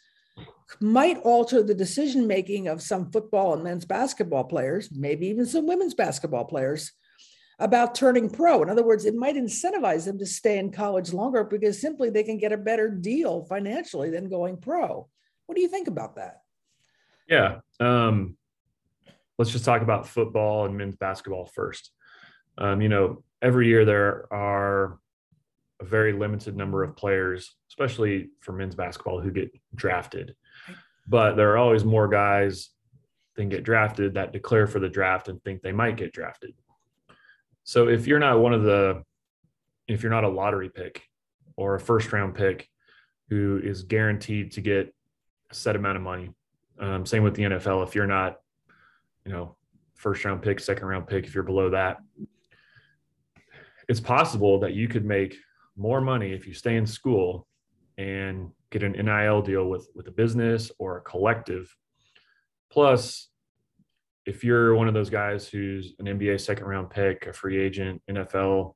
might 0.79 1.17
alter 1.19 1.63
the 1.63 1.73
decision 1.73 2.27
making 2.27 2.67
of 2.67 2.81
some 2.81 3.11
football 3.11 3.53
and 3.53 3.63
men's 3.63 3.85
basketball 3.85 4.43
players, 4.43 4.89
maybe 4.91 5.27
even 5.27 5.45
some 5.45 5.65
women's 5.65 5.95
basketball 5.95 6.45
players, 6.45 6.91
about 7.59 7.93
turning 7.93 8.29
pro. 8.29 8.63
In 8.63 8.69
other 8.69 8.85
words, 8.85 9.05
it 9.05 9.15
might 9.15 9.35
incentivize 9.35 10.05
them 10.05 10.17
to 10.19 10.25
stay 10.25 10.57
in 10.57 10.71
college 10.71 11.11
longer 11.11 11.43
because 11.43 11.79
simply 11.79 12.09
they 12.09 12.23
can 12.23 12.37
get 12.37 12.53
a 12.53 12.57
better 12.57 12.89
deal 12.89 13.43
financially 13.45 14.09
than 14.09 14.29
going 14.29 14.57
pro. 14.57 15.07
What 15.45 15.55
do 15.55 15.61
you 15.61 15.67
think 15.67 15.87
about 15.87 16.15
that? 16.15 16.41
Yeah. 17.27 17.59
Um, 17.79 18.37
let's 19.37 19.51
just 19.51 19.65
talk 19.65 19.81
about 19.81 20.07
football 20.07 20.65
and 20.65 20.77
men's 20.77 20.95
basketball 20.95 21.45
first. 21.45 21.91
Um, 22.57 22.81
you 22.81 22.89
know, 22.89 23.23
every 23.41 23.67
year 23.67 23.85
there 23.85 24.31
are 24.33 24.99
a 25.81 25.85
very 25.85 26.13
limited 26.13 26.55
number 26.55 26.83
of 26.83 26.95
players, 26.95 27.55
especially 27.69 28.29
for 28.39 28.53
men's 28.53 28.75
basketball, 28.75 29.19
who 29.19 29.31
get 29.31 29.51
drafted. 29.75 30.35
But 31.07 31.35
there 31.35 31.51
are 31.51 31.57
always 31.57 31.85
more 31.85 32.07
guys 32.07 32.69
than 33.35 33.49
get 33.49 33.63
drafted 33.63 34.13
that 34.15 34.33
declare 34.33 34.67
for 34.67 34.79
the 34.79 34.89
draft 34.89 35.29
and 35.29 35.41
think 35.43 35.61
they 35.61 35.71
might 35.71 35.97
get 35.97 36.13
drafted. 36.13 36.53
So 37.69 37.87
if 37.87 38.07
you're 38.07 38.17
not 38.17 38.39
one 38.39 38.51
of 38.51 38.63
the, 38.63 39.03
if 39.87 40.01
you're 40.01 40.11
not 40.11 40.23
a 40.23 40.27
lottery 40.27 40.69
pick 40.69 41.03
or 41.55 41.75
a 41.75 41.79
first 41.79 42.11
round 42.11 42.33
pick 42.33 42.67
who 43.29 43.61
is 43.63 43.83
guaranteed 43.83 44.53
to 44.53 44.61
get 44.61 44.91
a 45.51 45.53
set 45.53 45.75
amount 45.75 45.97
of 45.97 46.01
money, 46.01 46.31
um, 46.79 47.05
same 47.05 47.21
with 47.21 47.35
the 47.35 47.43
NFL. 47.43 47.87
If 47.87 47.93
you're 47.93 48.07
not, 48.07 48.39
you 49.23 49.31
know, 49.31 49.55
first 49.93 50.25
round 50.25 50.41
pick, 50.41 50.59
second 50.59 50.87
round 50.87 51.05
pick, 51.05 51.27
if 51.27 51.35
you're 51.35 51.43
below 51.43 51.69
that, 51.69 51.97
it's 53.87 53.99
possible 53.99 54.61
that 54.61 54.73
you 54.73 54.87
could 54.87 55.05
make 55.05 55.37
more 55.77 56.01
money 56.01 56.33
if 56.33 56.47
you 56.47 56.55
stay 56.55 56.75
in 56.75 56.87
school 56.87 57.45
and 57.99 58.49
get 58.71 58.81
an 58.81 58.93
NIL 58.93 59.43
deal 59.43 59.69
with 59.69 59.87
with 59.93 60.07
a 60.07 60.11
business 60.11 60.71
or 60.79 60.97
a 60.97 61.01
collective. 61.01 61.71
Plus, 62.71 63.29
if 64.29 64.43
you're 64.43 64.75
one 64.75 64.87
of 64.87 64.93
those 64.93 65.09
guys 65.09 65.47
who's 65.47 65.95
an 65.97 66.05
NBA 66.05 66.39
second 66.39 66.67
round 66.67 66.91
pick, 66.91 67.25
a 67.25 67.33
free 67.33 67.59
agent, 67.59 67.99
NFL 68.07 68.75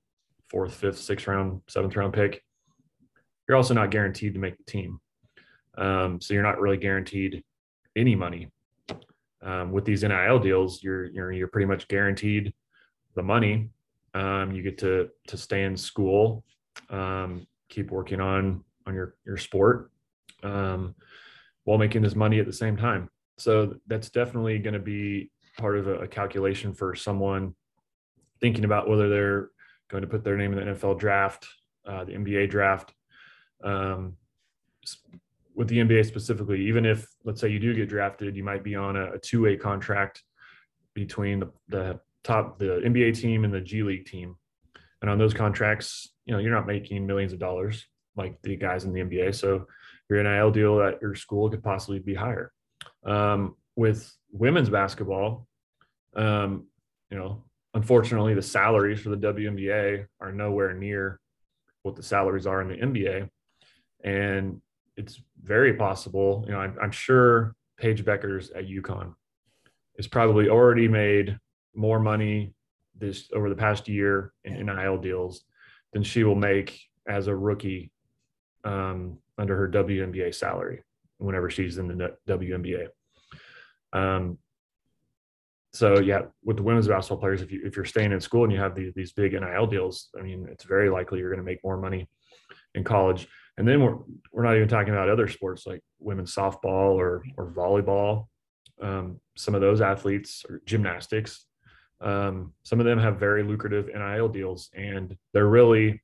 fourth, 0.49 0.73
fifth, 0.73 0.97
sixth 0.97 1.27
round, 1.27 1.61
seventh 1.69 1.95
round 1.95 2.11
pick, 2.11 2.43
you're 3.47 3.55
also 3.55 3.75
not 3.75 3.91
guaranteed 3.91 4.33
to 4.33 4.39
make 4.39 4.57
the 4.57 4.63
team. 4.63 4.99
Um, 5.77 6.19
so 6.19 6.33
you're 6.33 6.41
not 6.41 6.59
really 6.59 6.77
guaranteed 6.77 7.43
any 7.95 8.15
money. 8.15 8.49
Um, 9.43 9.71
with 9.71 9.85
these 9.85 10.03
NIL 10.03 10.39
deals, 10.39 10.81
you're, 10.81 11.05
you're 11.11 11.31
you're 11.31 11.47
pretty 11.47 11.67
much 11.67 11.87
guaranteed 11.87 12.51
the 13.15 13.21
money. 13.21 13.69
Um, 14.15 14.53
you 14.53 14.63
get 14.63 14.79
to 14.79 15.09
to 15.27 15.37
stay 15.37 15.65
in 15.65 15.77
school, 15.77 16.43
um, 16.89 17.45
keep 17.69 17.91
working 17.91 18.21
on 18.21 18.63
on 18.87 18.95
your 18.95 19.15
your 19.23 19.37
sport, 19.37 19.91
um, 20.41 20.95
while 21.65 21.77
making 21.77 22.01
this 22.01 22.15
money 22.15 22.39
at 22.39 22.47
the 22.47 22.53
same 22.53 22.75
time. 22.75 23.09
So 23.37 23.75
that's 23.87 24.09
definitely 24.09 24.57
going 24.59 24.75
to 24.75 24.79
be 24.79 25.29
part 25.57 25.77
of 25.77 25.87
a, 25.87 26.07
calculation 26.07 26.73
for 26.73 26.95
someone 26.95 27.53
thinking 28.41 28.65
about 28.65 28.89
whether 28.89 29.09
they're 29.09 29.49
going 29.89 30.01
to 30.01 30.07
put 30.07 30.23
their 30.23 30.37
name 30.37 30.57
in 30.57 30.65
the 30.65 30.73
NFL 30.73 30.99
draft, 30.99 31.47
uh, 31.85 32.03
the 32.03 32.13
NBA 32.13 32.49
draft. 32.49 32.93
Um, 33.63 34.17
with 35.55 35.67
the 35.67 35.77
NBA 35.77 36.05
specifically, 36.05 36.67
even 36.67 36.85
if 36.85 37.07
let's 37.23 37.39
say 37.39 37.49
you 37.49 37.59
do 37.59 37.75
get 37.75 37.87
drafted, 37.87 38.35
you 38.35 38.43
might 38.43 38.63
be 38.63 38.75
on 38.75 38.95
a, 38.95 39.13
a 39.13 39.19
two-way 39.19 39.55
contract 39.55 40.23
between 40.93 41.39
the, 41.39 41.51
the 41.69 41.99
top 42.23 42.57
the 42.59 42.81
NBA 42.85 43.19
team 43.19 43.43
and 43.43 43.53
the 43.53 43.61
G 43.61 43.83
League 43.83 44.05
team. 44.05 44.35
And 45.01 45.09
on 45.09 45.17
those 45.17 45.33
contracts, 45.33 46.09
you 46.25 46.33
know, 46.33 46.39
you're 46.39 46.53
not 46.53 46.65
making 46.65 47.05
millions 47.05 47.33
of 47.33 47.39
dollars 47.39 47.85
like 48.15 48.41
the 48.41 48.55
guys 48.55 48.85
in 48.85 48.93
the 48.93 49.01
NBA. 49.01 49.35
So 49.35 49.67
your 50.09 50.23
NIL 50.23 50.51
deal 50.51 50.81
at 50.81 51.01
your 51.01 51.15
school 51.15 51.49
could 51.49 51.63
possibly 51.63 51.99
be 51.99 52.15
higher. 52.15 52.51
Um, 53.05 53.55
with 53.75 54.11
women's 54.31 54.69
basketball, 54.69 55.47
um, 56.15 56.67
you 57.09 57.17
know, 57.17 57.43
unfortunately, 57.73 58.33
the 58.33 58.41
salaries 58.41 59.01
for 59.01 59.09
the 59.09 59.17
WNBA 59.17 60.05
are 60.19 60.31
nowhere 60.31 60.73
near 60.73 61.19
what 61.83 61.95
the 61.95 62.03
salaries 62.03 62.47
are 62.47 62.61
in 62.61 62.67
the 62.67 62.77
NBA. 62.77 63.29
And 64.03 64.61
it's 64.95 65.21
very 65.41 65.73
possible, 65.73 66.43
you 66.45 66.53
know, 66.53 66.59
I'm, 66.59 66.77
I'm 66.81 66.91
sure 66.91 67.55
Paige 67.77 68.05
Bueckers 68.05 68.55
at 68.55 68.67
UConn 68.67 69.13
is 69.97 70.07
probably 70.07 70.49
already 70.49 70.87
made 70.87 71.37
more 71.75 71.99
money 71.99 72.53
this 72.95 73.29
over 73.33 73.49
the 73.49 73.55
past 73.55 73.87
year 73.87 74.31
in 74.43 74.65
NIL 74.65 74.97
deals 74.97 75.43
than 75.93 76.03
she 76.03 76.23
will 76.23 76.35
make 76.35 76.79
as 77.07 77.27
a 77.27 77.35
rookie 77.35 77.91
um, 78.63 79.17
under 79.37 79.55
her 79.55 79.67
WNBA 79.67 80.33
salary 80.33 80.83
whenever 81.17 81.49
she's 81.49 81.77
in 81.77 81.87
the 81.87 82.15
WNBA. 82.27 82.87
Um, 83.93 84.37
so 85.71 85.99
yeah, 85.99 86.23
with 86.43 86.57
the 86.57 86.63
women's 86.63 86.87
basketball 86.87 87.17
players, 87.17 87.41
if 87.41 87.51
you 87.51 87.61
if 87.63 87.75
you're 87.75 87.85
staying 87.85 88.11
in 88.11 88.21
school 88.21 88.43
and 88.43 88.53
you 88.53 88.59
have 88.59 88.75
these 88.75 88.93
these 88.93 89.11
big 89.11 89.33
NIL 89.33 89.67
deals, 89.67 90.09
I 90.17 90.21
mean, 90.21 90.47
it's 90.51 90.65
very 90.65 90.89
likely 90.89 91.19
you're 91.19 91.29
going 91.29 91.39
to 91.39 91.45
make 91.45 91.63
more 91.63 91.77
money 91.77 92.07
in 92.75 92.83
college. 92.83 93.27
And 93.57 93.67
then 93.67 93.81
we're 93.81 93.97
we're 94.31 94.43
not 94.43 94.55
even 94.55 94.67
talking 94.67 94.93
about 94.93 95.09
other 95.09 95.27
sports 95.27 95.65
like 95.65 95.81
women's 95.99 96.33
softball 96.33 96.95
or 96.95 97.23
or 97.37 97.51
volleyball. 97.51 98.27
Um, 98.81 99.19
some 99.35 99.55
of 99.55 99.61
those 99.61 99.81
athletes 99.81 100.43
or 100.47 100.61
gymnastics, 100.65 101.45
um, 102.01 102.53
some 102.63 102.79
of 102.79 102.85
them 102.85 102.99
have 102.99 103.19
very 103.19 103.43
lucrative 103.43 103.87
NIL 103.87 104.27
deals, 104.27 104.69
and 104.75 105.15
they're 105.33 105.47
really 105.47 106.01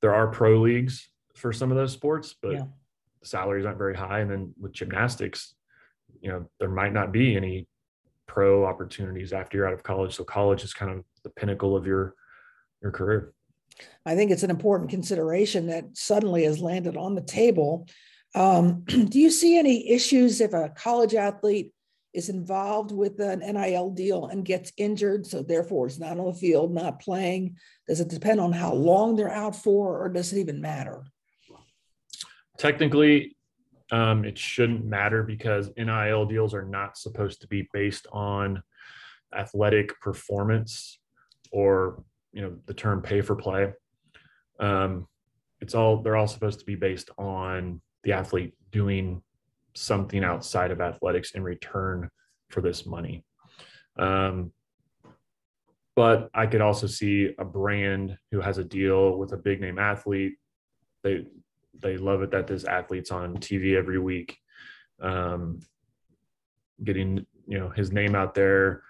there 0.00 0.14
are 0.14 0.28
pro 0.28 0.60
leagues 0.60 1.08
for 1.34 1.52
some 1.52 1.70
of 1.70 1.76
those 1.76 1.92
sports, 1.92 2.34
but 2.40 2.52
yeah. 2.52 2.64
salaries 3.22 3.66
aren't 3.66 3.78
very 3.78 3.94
high. 3.94 4.20
And 4.20 4.30
then 4.30 4.54
with 4.58 4.72
gymnastics, 4.72 5.54
you 6.20 6.30
know, 6.30 6.46
there 6.58 6.68
might 6.68 6.92
not 6.92 7.12
be 7.12 7.36
any 7.36 7.66
pro 8.26 8.64
opportunities 8.64 9.32
after 9.32 9.56
you're 9.56 9.66
out 9.66 9.72
of 9.72 9.82
college. 9.82 10.14
So 10.14 10.24
college 10.24 10.62
is 10.62 10.72
kind 10.72 10.92
of 10.92 11.04
the 11.24 11.30
pinnacle 11.30 11.76
of 11.76 11.86
your 11.86 12.14
your 12.82 12.92
career. 12.92 13.32
I 14.06 14.14
think 14.14 14.30
it's 14.30 14.42
an 14.42 14.50
important 14.50 14.90
consideration 14.90 15.66
that 15.66 15.84
suddenly 15.94 16.44
has 16.44 16.60
landed 16.60 16.96
on 16.96 17.14
the 17.14 17.22
table. 17.22 17.86
Um, 18.34 18.82
do 18.86 19.18
you 19.18 19.30
see 19.30 19.58
any 19.58 19.90
issues 19.90 20.40
if 20.40 20.52
a 20.52 20.70
college 20.70 21.14
athlete 21.14 21.72
is 22.12 22.28
involved 22.28 22.90
with 22.90 23.20
an 23.20 23.38
NIL 23.40 23.90
deal 23.90 24.26
and 24.26 24.44
gets 24.44 24.72
injured, 24.76 25.26
so 25.26 25.42
therefore 25.42 25.86
is 25.86 26.00
not 26.00 26.18
on 26.18 26.26
the 26.26 26.34
field, 26.34 26.72
not 26.72 27.00
playing? 27.00 27.56
Does 27.86 28.00
it 28.00 28.08
depend 28.08 28.40
on 28.40 28.52
how 28.52 28.72
long 28.72 29.16
they're 29.16 29.30
out 29.30 29.54
for, 29.54 30.02
or 30.02 30.08
does 30.08 30.32
it 30.32 30.40
even 30.40 30.60
matter? 30.60 31.04
Technically, 32.58 33.36
um, 33.90 34.24
it 34.24 34.38
shouldn't 34.38 34.84
matter 34.84 35.22
because 35.22 35.70
NIL 35.76 36.26
deals 36.26 36.54
are 36.54 36.64
not 36.64 36.96
supposed 36.96 37.40
to 37.40 37.48
be 37.48 37.68
based 37.72 38.06
on 38.12 38.62
athletic 39.36 40.00
performance 40.00 40.98
or 41.52 42.02
you 42.32 42.42
know 42.42 42.56
the 42.66 42.74
term 42.74 43.02
pay 43.02 43.20
for 43.20 43.34
play. 43.34 43.72
Um, 44.58 45.06
it's 45.60 45.74
all 45.74 46.02
they're 46.02 46.16
all 46.16 46.26
supposed 46.26 46.60
to 46.60 46.66
be 46.66 46.76
based 46.76 47.10
on 47.18 47.80
the 48.04 48.12
athlete 48.12 48.54
doing 48.70 49.22
something 49.74 50.24
outside 50.24 50.70
of 50.70 50.80
athletics 50.80 51.32
in 51.32 51.42
return 51.42 52.08
for 52.48 52.60
this 52.60 52.86
money. 52.86 53.24
Um, 53.98 54.52
but 55.96 56.30
I 56.32 56.46
could 56.46 56.60
also 56.60 56.86
see 56.86 57.34
a 57.38 57.44
brand 57.44 58.16
who 58.30 58.40
has 58.40 58.58
a 58.58 58.64
deal 58.64 59.18
with 59.18 59.32
a 59.32 59.36
big 59.36 59.60
name 59.60 59.78
athlete. 59.78 60.34
They 61.02 61.26
they 61.78 61.96
love 61.96 62.22
it 62.22 62.30
that 62.32 62.46
this 62.46 62.64
athlete's 62.64 63.10
on 63.10 63.36
TV 63.36 63.76
every 63.76 63.98
week, 63.98 64.38
um, 65.00 65.60
getting 66.82 67.26
you 67.46 67.58
know 67.58 67.68
his 67.70 67.92
name 67.92 68.14
out 68.14 68.34
there. 68.34 68.82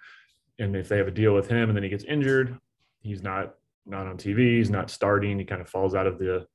And 0.59 0.77
if 0.77 0.89
they 0.89 0.99
have 0.99 1.09
a 1.09 1.13
deal 1.13 1.35
with 1.35 1.49
him 1.49 1.71
and 1.71 1.77
then 1.77 1.83
he 1.83 1.89
gets 1.89 2.05
injured, 2.05 2.59
he's 3.01 3.23
not 3.23 3.55
not 3.87 4.07
on 4.07 4.17
TV. 4.17 4.59
He's 4.59 4.71
not 4.71 4.91
starting. 4.91 5.39
He 5.39 5.45
kind 5.45 5.61
of 5.61 5.69
falls 5.69 5.95
out 5.95 6.07
of 6.07 6.19
the 6.19 6.47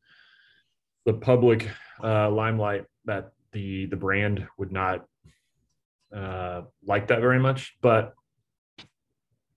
the 1.05 1.13
public 1.13 1.69
uh, 2.03 2.29
limelight 2.29 2.85
that 3.05 3.31
the 3.51 3.85
the 3.88 3.95
brand 3.95 4.47
would 4.57 4.71
not 4.71 5.05
uh, 6.15 6.61
like 6.83 7.07
that 7.07 7.21
very 7.21 7.39
much. 7.39 7.75
But 7.81 8.13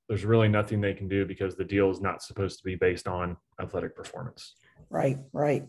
there's 0.08 0.24
really 0.24 0.48
nothing 0.48 0.80
they 0.80 0.94
can 0.94 1.08
do 1.08 1.26
because 1.26 1.54
the 1.54 1.64
deal 1.64 1.90
is 1.90 2.00
not 2.00 2.22
supposed 2.22 2.58
to 2.58 2.64
be 2.64 2.76
based 2.76 3.06
on 3.06 3.36
athletic 3.60 3.94
performance. 3.94 4.54
Right, 4.88 5.18
right. 5.32 5.68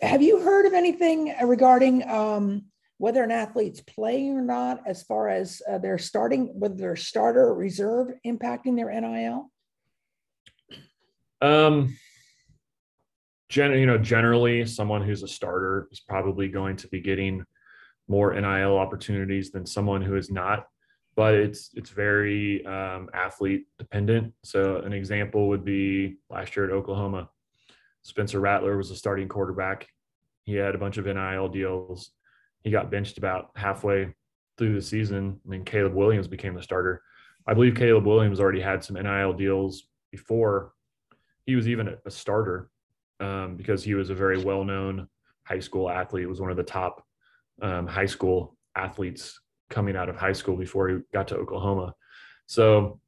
Have 0.00 0.22
you 0.22 0.40
heard 0.40 0.66
of 0.66 0.74
anything 0.74 1.34
regarding 1.42 2.08
um, 2.08 2.66
whether 2.98 3.24
an 3.24 3.32
athlete's 3.32 3.80
playing 3.80 4.36
or 4.36 4.42
not, 4.42 4.80
as 4.86 5.02
far 5.02 5.28
as 5.28 5.60
uh, 5.68 5.78
their 5.78 5.98
starting, 5.98 6.58
whether 6.58 6.76
they're 6.76 6.94
starter 6.94 7.40
or 7.48 7.54
reserve 7.54 8.12
impacting 8.24 8.76
their 8.76 8.92
NIL? 9.00 9.50
Um, 11.40 11.98
gen, 13.48 13.72
you 13.72 13.86
know, 13.86 13.98
generally, 13.98 14.64
someone 14.66 15.02
who's 15.02 15.24
a 15.24 15.28
starter 15.28 15.88
is 15.90 15.98
probably 15.98 16.46
going 16.46 16.76
to 16.76 16.88
be 16.88 17.00
getting 17.00 17.44
more 18.06 18.32
NIL 18.32 18.78
opportunities 18.78 19.50
than 19.50 19.66
someone 19.66 20.00
who 20.00 20.14
is 20.14 20.30
not. 20.30 20.68
But 21.16 21.34
it's 21.34 21.70
it's 21.74 21.90
very 21.90 22.64
um, 22.64 23.10
athlete 23.12 23.66
dependent. 23.78 24.32
So 24.44 24.76
an 24.76 24.92
example 24.92 25.48
would 25.48 25.64
be 25.64 26.18
last 26.30 26.56
year 26.56 26.66
at 26.66 26.70
Oklahoma 26.70 27.28
Spencer 28.02 28.40
Rattler 28.40 28.76
was 28.76 28.90
a 28.90 28.96
starting 28.96 29.28
quarterback. 29.28 29.88
He 30.44 30.54
had 30.54 30.74
a 30.74 30.78
bunch 30.78 30.98
of 30.98 31.06
NIL 31.06 31.48
deals. 31.48 32.10
He 32.62 32.70
got 32.70 32.90
benched 32.90 33.18
about 33.18 33.50
halfway 33.56 34.14
through 34.58 34.74
the 34.74 34.82
season, 34.82 35.40
and 35.44 35.52
then 35.52 35.64
Caleb 35.64 35.94
Williams 35.94 36.28
became 36.28 36.54
the 36.54 36.62
starter. 36.62 37.02
I 37.46 37.54
believe 37.54 37.74
Caleb 37.74 38.06
Williams 38.06 38.40
already 38.40 38.60
had 38.60 38.84
some 38.84 38.96
NIL 38.96 39.32
deals 39.32 39.84
before 40.10 40.72
he 41.46 41.56
was 41.56 41.68
even 41.68 41.96
a 42.04 42.10
starter 42.10 42.70
um, 43.20 43.56
because 43.56 43.82
he 43.82 43.94
was 43.94 44.10
a 44.10 44.14
very 44.14 44.42
well 44.42 44.64
known 44.64 45.08
high 45.44 45.58
school 45.58 45.90
athlete. 45.90 46.22
He 46.22 46.26
was 46.26 46.40
one 46.40 46.50
of 46.50 46.56
the 46.56 46.62
top 46.62 47.04
um, 47.60 47.86
high 47.86 48.06
school 48.06 48.56
athletes 48.76 49.40
coming 49.70 49.96
out 49.96 50.08
of 50.08 50.16
high 50.16 50.32
school 50.32 50.56
before 50.56 50.88
he 50.88 50.98
got 51.12 51.28
to 51.28 51.36
Oklahoma. 51.36 51.94
So 52.46 53.00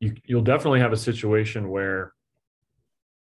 you, 0.00 0.14
you'll 0.24 0.42
definitely 0.42 0.80
have 0.80 0.92
a 0.92 0.96
situation 0.96 1.68
where 1.68 2.12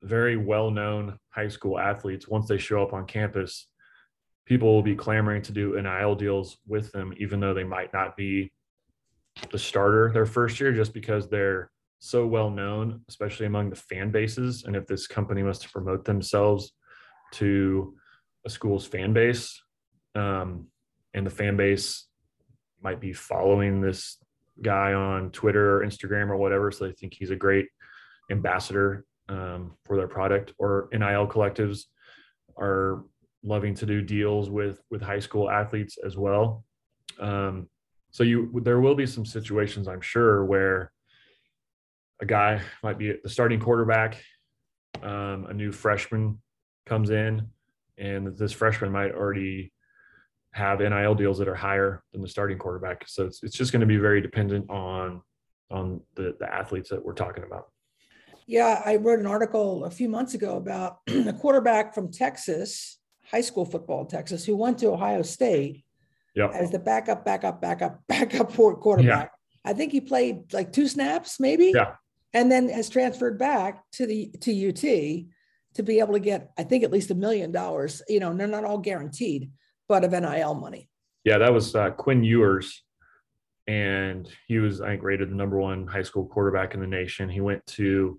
very 0.03 0.37
well 0.37 0.71
known 0.71 1.19
high 1.31 1.49
school 1.49 1.79
athletes, 1.79 2.29
once 2.29 2.49
they 2.49 2.59
show 2.59 2.83
up 2.83 2.93
on 2.93 3.07
campus, 3.07 3.69
people 4.47 4.73
will 4.75 4.83
be 4.83 4.97
clamoring 4.97 5.43
to 5.43 5.53
do 5.53 5.81
NIL 5.81 6.15
deals 6.15 6.59
with 6.67 6.91
them, 6.93 7.13
even 7.17 7.41
though 7.41 7.55
they 7.55 7.65
might 7.65 7.93
not 7.93 8.17
be 8.17 8.53
the 9.51 9.59
starter 9.59 10.11
their 10.13 10.27
first 10.27 10.61
year, 10.61 10.73
just 10.73 10.93
because 10.93 11.29
they're 11.29 11.71
so 12.01 12.27
well 12.27 12.51
known, 12.51 13.03
especially 13.09 13.47
among 13.47 13.71
the 13.71 13.77
fan 13.77 14.11
bases. 14.11 14.65
And 14.65 14.75
if 14.75 14.87
this 14.87 15.07
company 15.07 15.43
wants 15.43 15.61
to 15.61 15.71
promote 15.71 16.05
themselves 16.05 16.73
to 17.35 17.95
a 18.45 18.51
school's 18.51 18.87
fan 18.87 19.13
base, 19.13 19.63
um, 20.15 20.67
and 21.15 21.25
the 21.25 21.31
fan 21.31 21.57
base 21.57 22.07
might 22.83 23.01
be 23.01 23.13
following 23.13 23.81
this 23.81 24.19
guy 24.61 24.93
on 24.93 25.31
Twitter 25.31 25.79
or 25.79 25.87
Instagram 25.87 26.29
or 26.29 26.37
whatever, 26.37 26.73
so 26.73 26.87
they 26.87 26.93
think 26.93 27.15
he's 27.15 27.31
a 27.31 27.37
great 27.37 27.69
ambassador 28.31 29.05
um, 29.29 29.73
for 29.85 29.97
their 29.97 30.09
product 30.09 30.53
or 30.59 30.89
NIL 30.93 31.27
collectives 31.27 31.85
are 32.59 33.05
loving 33.43 33.75
to 33.75 33.87
do 33.87 34.01
deals 34.01 34.51
with 34.51 34.83
with 34.91 35.03
high 35.03 35.19
school 35.19 35.51
athletes 35.51 35.99
as 36.05 36.17
well. 36.17 36.65
Um, 37.21 37.69
so 38.11 38.25
you 38.25 38.61
there 38.63 38.81
will 38.81 38.95
be 38.95 39.07
some 39.07 39.25
situations 39.25 39.89
I'm 39.89 40.01
sure 40.01 40.45
where 40.45 40.93
a 42.21 42.27
guy 42.27 42.63
might 42.83 42.99
be 42.99 43.15
the 43.23 43.29
starting 43.29 43.59
quarterback, 43.59 44.23
um, 45.03 45.47
a 45.49 45.55
new 45.55 45.73
freshman 45.73 46.41
comes 46.87 47.11
in, 47.11 47.49
and 47.99 48.37
this 48.37 48.53
freshman 48.53 48.93
might 48.93 49.13
already 49.13 49.73
have 50.53 50.81
NIL 50.81 51.15
deals 51.15 51.39
that 51.39 51.49
are 51.49 51.55
higher 51.55 52.03
than 52.13 52.21
the 52.21 52.29
starting 52.29 52.59
quarterback. 52.59 53.09
So 53.09 53.25
it's 53.25 53.43
it's 53.43 53.57
just 53.57 53.73
going 53.73 53.81
to 53.81 53.87
be 53.87 53.97
very 53.97 54.21
dependent 54.21 54.71
on 54.71 55.23
on 55.71 56.01
the 56.15 56.37
the 56.39 56.53
athletes 56.53 56.91
that 56.91 57.05
we're 57.05 57.15
talking 57.15 57.45
about. 57.45 57.72
Yeah, 58.47 58.83
I 58.85 58.97
wrote 58.97 59.21
an 59.21 59.27
article 59.27 59.85
a 59.85 59.91
few 59.91 60.09
months 60.09 60.35
ago 60.35 60.57
about 60.57 60.99
a 61.09 61.33
quarterback 61.33 61.95
from 61.95 62.11
Texas, 62.11 62.99
high 63.31 63.41
school 63.41 63.65
football 63.65 64.03
in 64.03 64.09
Texas, 64.09 64.45
who 64.45 64.57
went 64.57 64.79
to 64.79 64.89
Ohio 64.89 65.23
State 65.23 65.85
yep. 66.35 66.51
as 66.53 66.71
the 66.71 66.79
backup, 66.79 67.25
backup, 67.25 67.61
backup, 67.61 68.01
backup 68.09 68.53
quarterback. 68.53 69.33
Yeah. 69.33 69.71
I 69.71 69.75
think 69.75 69.93
he 69.93 70.01
played 70.01 70.53
like 70.53 70.73
two 70.73 70.89
snaps, 70.89 71.39
maybe. 71.39 71.73
Yeah. 71.75 71.95
And 72.35 72.51
then 72.51 72.69
has 72.71 72.89
transferred 72.89 73.39
back 73.39 73.83
to 73.93 74.07
the 74.07 74.31
to 74.41 74.69
UT 74.69 75.27
to 75.75 75.83
be 75.83 76.01
able 76.01 76.15
to 76.15 76.21
get, 76.21 76.51
I 76.59 76.65
think, 76.65 76.83
at 76.83 76.91
least 76.91 77.11
a 77.11 77.15
million 77.15 77.53
dollars. 77.53 78.03
You 78.09 78.21
know, 78.21 78.35
they're 78.35 78.47
not 78.47 78.65
all 78.65 78.79
guaranteed, 78.79 79.51
but 79.89 80.05
of 80.05 80.13
NIL 80.13 80.55
money. 80.55 80.89
Yeah, 81.25 81.39
that 81.39 81.53
was 81.53 81.75
uh, 81.75 81.91
Quinn 81.91 82.25
Ewers, 82.25 82.83
and 83.67 84.29
he 84.49 84.59
was, 84.59 84.81
I 84.81 84.89
think, 84.89 85.03
rated 85.03 85.31
the 85.31 85.35
number 85.35 85.59
one 85.59 85.87
high 85.87 86.03
school 86.03 86.27
quarterback 86.27 86.75
in 86.75 86.81
the 86.81 86.87
nation. 86.87 87.29
He 87.29 87.41
went 87.41 87.65
to 87.67 88.19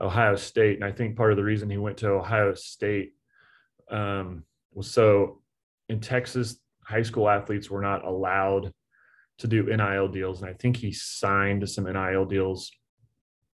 Ohio 0.00 0.36
State, 0.36 0.76
and 0.76 0.84
I 0.84 0.92
think 0.92 1.16
part 1.16 1.30
of 1.30 1.36
the 1.36 1.44
reason 1.44 1.68
he 1.70 1.76
went 1.76 1.98
to 1.98 2.10
Ohio 2.10 2.54
State 2.54 3.12
um, 3.90 4.44
was 4.72 4.90
so 4.90 5.42
in 5.88 6.00
Texas, 6.00 6.58
high 6.84 7.02
school 7.02 7.28
athletes 7.28 7.70
were 7.70 7.82
not 7.82 8.04
allowed 8.04 8.72
to 9.38 9.46
do 9.46 9.64
NIL 9.64 10.08
deals, 10.08 10.40
and 10.40 10.50
I 10.50 10.54
think 10.54 10.76
he 10.76 10.92
signed 10.92 11.68
some 11.68 11.84
NIL 11.84 12.24
deals 12.24 12.70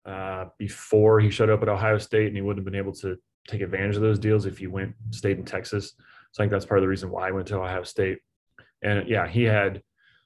uh, 0.06 0.46
before 0.58 1.20
he 1.20 1.30
showed 1.30 1.50
up 1.50 1.62
at 1.62 1.70
Ohio 1.70 1.98
State, 1.98 2.28
and 2.28 2.36
he 2.36 2.42
wouldn't 2.42 2.66
have 2.66 2.72
been 2.72 2.80
able 2.80 2.94
to 2.96 3.18
take 3.48 3.62
advantage 3.62 3.96
of 3.96 4.02
those 4.02 4.20
deals 4.20 4.46
if 4.46 4.58
he 4.58 4.68
went 4.68 4.96
stayed 5.12 5.38
in 5.38 5.46
Texas. 5.46 5.94
So 6.32 6.42
I 6.42 6.44
think 6.44 6.52
that's 6.52 6.66
part 6.66 6.80
of 6.80 6.84
the 6.84 6.88
reason 6.88 7.12
why 7.12 7.28
I 7.28 7.32
went 7.32 7.48
to 7.48 7.60
Ohio 7.60 7.84
State. 7.84 8.20
And 8.82 9.08
yeah, 9.08 9.28
he 9.28 9.44
had 9.44 9.82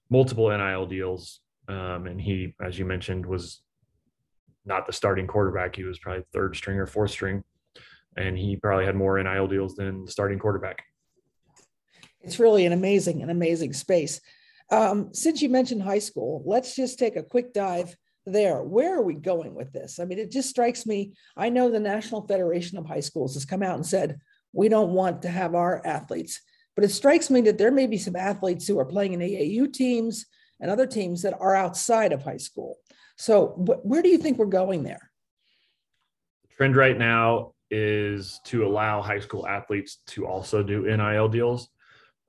multiple 0.10 0.49
NIL 0.49 0.86
deals, 0.86 1.41
um, 1.67 2.08
and 2.08 2.21
he, 2.21 2.56
as 2.62 2.78
you 2.78 2.86
mentioned, 2.86 3.25
was 3.25 3.62
not 4.65 4.88
the 4.88 4.93
starting 4.93 5.28
quarterback. 5.28 5.75
He 5.75 5.84
was 5.84 5.99
probably 5.99 6.23
third 6.34 6.56
string 6.56 6.78
or 6.78 6.88
fourth 6.88 7.12
string, 7.12 7.43
and 8.17 8.38
he 8.38 8.56
probably 8.56 8.86
had 8.86 8.95
more 8.95 9.21
NIL 9.21 9.47
deals 9.47 9.75
than 9.75 10.06
the 10.06 10.12
starting 10.12 10.39
quarterback. 10.39 10.84
It's 12.21 12.39
really 12.39 12.65
an 12.65 12.73
amazing, 12.73 13.21
an 13.21 13.30
amazing 13.30 13.73
space. 13.73 14.19
Um, 14.71 15.13
since 15.13 15.41
you 15.41 15.49
mentioned 15.49 15.84
high 15.84 15.99
school, 15.99 16.41
let's 16.45 16.75
just 16.75 16.97
take 16.97 17.15
a 17.15 17.23
quick 17.23 17.54
dive 17.54 17.95
there. 18.25 18.63
Where 18.63 18.97
are 18.97 19.04
we 19.04 19.13
going 19.13 19.54
with 19.54 19.71
this? 19.71 19.99
I 19.99 20.06
mean, 20.06 20.17
it 20.17 20.32
just 20.32 20.49
strikes 20.49 20.88
me. 20.88 21.13
I 21.38 21.49
know 21.49 21.69
the 21.69 21.80
National 21.80 22.25
Federation 22.25 22.78
of 22.78 22.88
High 22.88 23.01
Schools 23.01 23.36
has 23.36 23.45
come 23.45 23.62
out 23.62 23.75
and 23.75 23.86
said, 23.86 24.19
we 24.54 24.69
don't 24.69 24.91
want 24.91 25.21
to 25.21 25.30
have 25.30 25.54
our 25.54 25.86
athletes. 25.86 26.41
But 26.75 26.86
it 26.86 26.89
strikes 26.89 27.30
me 27.30 27.41
that 27.41 27.58
there 27.58 27.71
may 27.71 27.88
be 27.88 27.97
some 27.97 28.15
athletes 28.15 28.67
who 28.67 28.80
are 28.80 28.86
playing 28.86 29.13
in 29.13 29.19
AAU 29.19 29.71
teams 29.71 30.25
and 30.60 30.72
other 30.72 30.88
teams 30.88 31.22
that 31.22 31.36
are 31.39 31.56
outside 31.56 32.13
of 32.13 32.24
high 32.24 32.38
school. 32.38 32.78
So, 33.18 33.54
where 33.58 34.02
do 34.02 34.10
you 34.10 34.18
think 34.18 34.38
we're 34.38 34.46
going 34.46 34.84
there? 34.84 35.12
The 36.44 36.56
trend 36.56 36.76
right 36.76 36.98
now 36.98 37.54
is 37.72 38.39
to 38.46 38.65
allow 38.65 39.02
high 39.02 39.20
school 39.20 39.48
athletes 39.48 40.00
to 40.08 40.28
also 40.28 40.62
do 40.63 40.84
NIL 40.84 41.30
deals. 41.30 41.70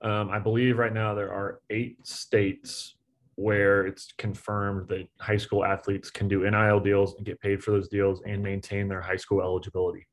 Um, 0.02 0.30
I 0.30 0.38
believe 0.38 0.78
right 0.78 0.92
now 0.92 1.14
there 1.14 1.32
are 1.32 1.60
eight 1.70 2.06
states 2.06 2.94
where 3.36 3.86
it's 3.86 4.12
confirmed 4.16 4.88
that 4.88 5.06
high 5.20 5.36
school 5.36 5.64
athletes 5.64 6.10
can 6.10 6.26
do 6.26 6.48
NIL 6.48 6.80
deals 6.80 7.14
and 7.16 7.26
get 7.26 7.40
paid 7.40 7.62
for 7.62 7.72
those 7.72 7.88
deals 7.88 8.22
and 8.26 8.42
maintain 8.42 8.88
their 8.88 9.00
high 9.00 9.16
school 9.16 9.42
eligibility. 9.42 10.06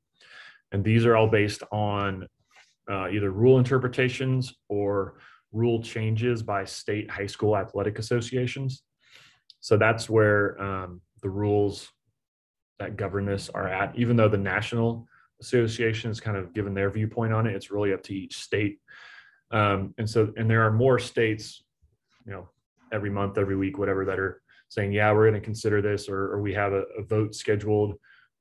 And 0.71 0.83
these 0.83 1.05
are 1.05 1.15
all 1.15 1.27
based 1.27 1.63
on 1.71 2.27
uh, 2.91 3.07
either 3.09 3.31
rule 3.31 3.59
interpretations 3.59 4.53
or 4.67 5.15
rule 5.53 5.81
changes 5.81 6.43
by 6.43 6.65
state 6.65 7.09
high 7.09 7.27
school 7.27 7.55
athletic 7.55 7.99
associations. 7.99 8.83
So 9.61 9.77
that's 9.77 10.09
where 10.09 10.61
um, 10.61 11.01
the 11.21 11.29
rules 11.29 11.89
that 12.79 12.97
govern 12.97 13.25
this 13.25 13.49
are 13.49 13.67
at. 13.67 13.97
Even 13.97 14.17
though 14.17 14.27
the 14.27 14.37
national 14.37 15.07
association 15.39 16.09
has 16.09 16.19
kind 16.19 16.35
of 16.35 16.53
given 16.53 16.73
their 16.73 16.89
viewpoint 16.89 17.31
on 17.31 17.47
it, 17.47 17.55
it's 17.55 17.71
really 17.71 17.93
up 17.93 18.03
to 18.03 18.13
each 18.13 18.37
state. 18.37 18.79
Um, 19.51 19.93
and 19.97 20.09
so, 20.09 20.33
and 20.35 20.49
there 20.49 20.63
are 20.63 20.71
more 20.71 20.99
states, 20.99 21.63
you 22.25 22.33
know, 22.33 22.49
every 22.91 23.09
month, 23.09 23.37
every 23.37 23.55
week, 23.55 23.77
whatever, 23.77 24.03
that 24.05 24.19
are 24.19 24.41
saying, 24.69 24.91
yeah, 24.91 25.11
we're 25.13 25.29
going 25.29 25.39
to 25.39 25.45
consider 25.45 25.81
this, 25.81 26.09
or, 26.09 26.33
or 26.33 26.41
we 26.41 26.53
have 26.53 26.73
a, 26.73 26.83
a 26.97 27.03
vote 27.03 27.35
scheduled 27.35 27.93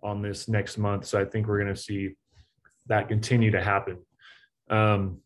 on 0.02 0.22
this 0.22 0.48
next 0.48 0.78
month. 0.78 1.06
So 1.06 1.20
I 1.20 1.24
think 1.24 1.46
we're 1.46 1.62
going 1.62 1.74
to 1.74 1.80
see 1.80 2.14
that 2.86 3.08
continue 3.08 3.50
to 3.52 3.62
happen. 3.62 3.98
Um, 4.70 5.18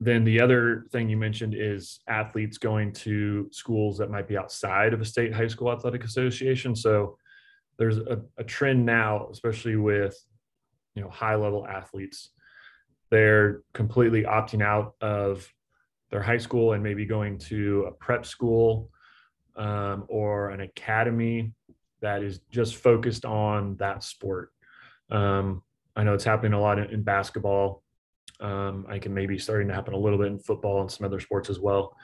then 0.00 0.24
the 0.24 0.40
other 0.40 0.86
thing 0.90 1.08
you 1.08 1.16
mentioned 1.16 1.54
is 1.56 2.00
athletes 2.06 2.58
going 2.58 2.92
to 2.92 3.48
schools 3.50 3.96
that 3.98 4.10
might 4.10 4.28
be 4.28 4.36
outside 4.36 4.92
of 4.92 5.00
a 5.00 5.04
state 5.04 5.32
high 5.32 5.48
school 5.48 5.72
athletic 5.72 6.04
association. 6.04 6.76
So 6.76 7.16
there's 7.78 7.98
a, 7.98 8.20
a 8.36 8.44
trend 8.44 8.84
now, 8.84 9.28
especially 9.30 9.76
with 9.76 10.16
you 10.94 11.02
know 11.02 11.08
high 11.08 11.34
level 11.34 11.66
athletes, 11.66 12.30
they're 13.10 13.62
completely 13.72 14.22
opting 14.22 14.62
out 14.62 14.94
of 15.00 15.50
their 16.10 16.22
high 16.22 16.38
school 16.38 16.72
and 16.72 16.82
maybe 16.82 17.06
going 17.06 17.38
to 17.38 17.84
a 17.88 17.92
prep 17.92 18.26
school 18.26 18.90
um, 19.56 20.04
or 20.08 20.50
an 20.50 20.60
academy 20.60 21.52
that 22.00 22.22
is 22.22 22.40
just 22.50 22.76
focused 22.76 23.24
on 23.24 23.76
that 23.76 24.02
sport. 24.02 24.52
Um, 25.10 25.62
I 25.96 26.04
know 26.04 26.14
it's 26.14 26.24
happening 26.24 26.52
a 26.52 26.60
lot 26.60 26.78
in, 26.78 26.90
in 26.90 27.02
basketball. 27.02 27.82
Um, 28.40 28.86
I 28.88 28.98
can 28.98 29.14
maybe 29.14 29.38
starting 29.38 29.68
to 29.68 29.74
happen 29.74 29.94
a 29.94 29.98
little 29.98 30.18
bit 30.18 30.28
in 30.28 30.38
football 30.38 30.80
and 30.80 30.90
some 30.90 31.06
other 31.06 31.20
sports 31.20 31.50
as 31.50 31.58
well. 31.58 31.96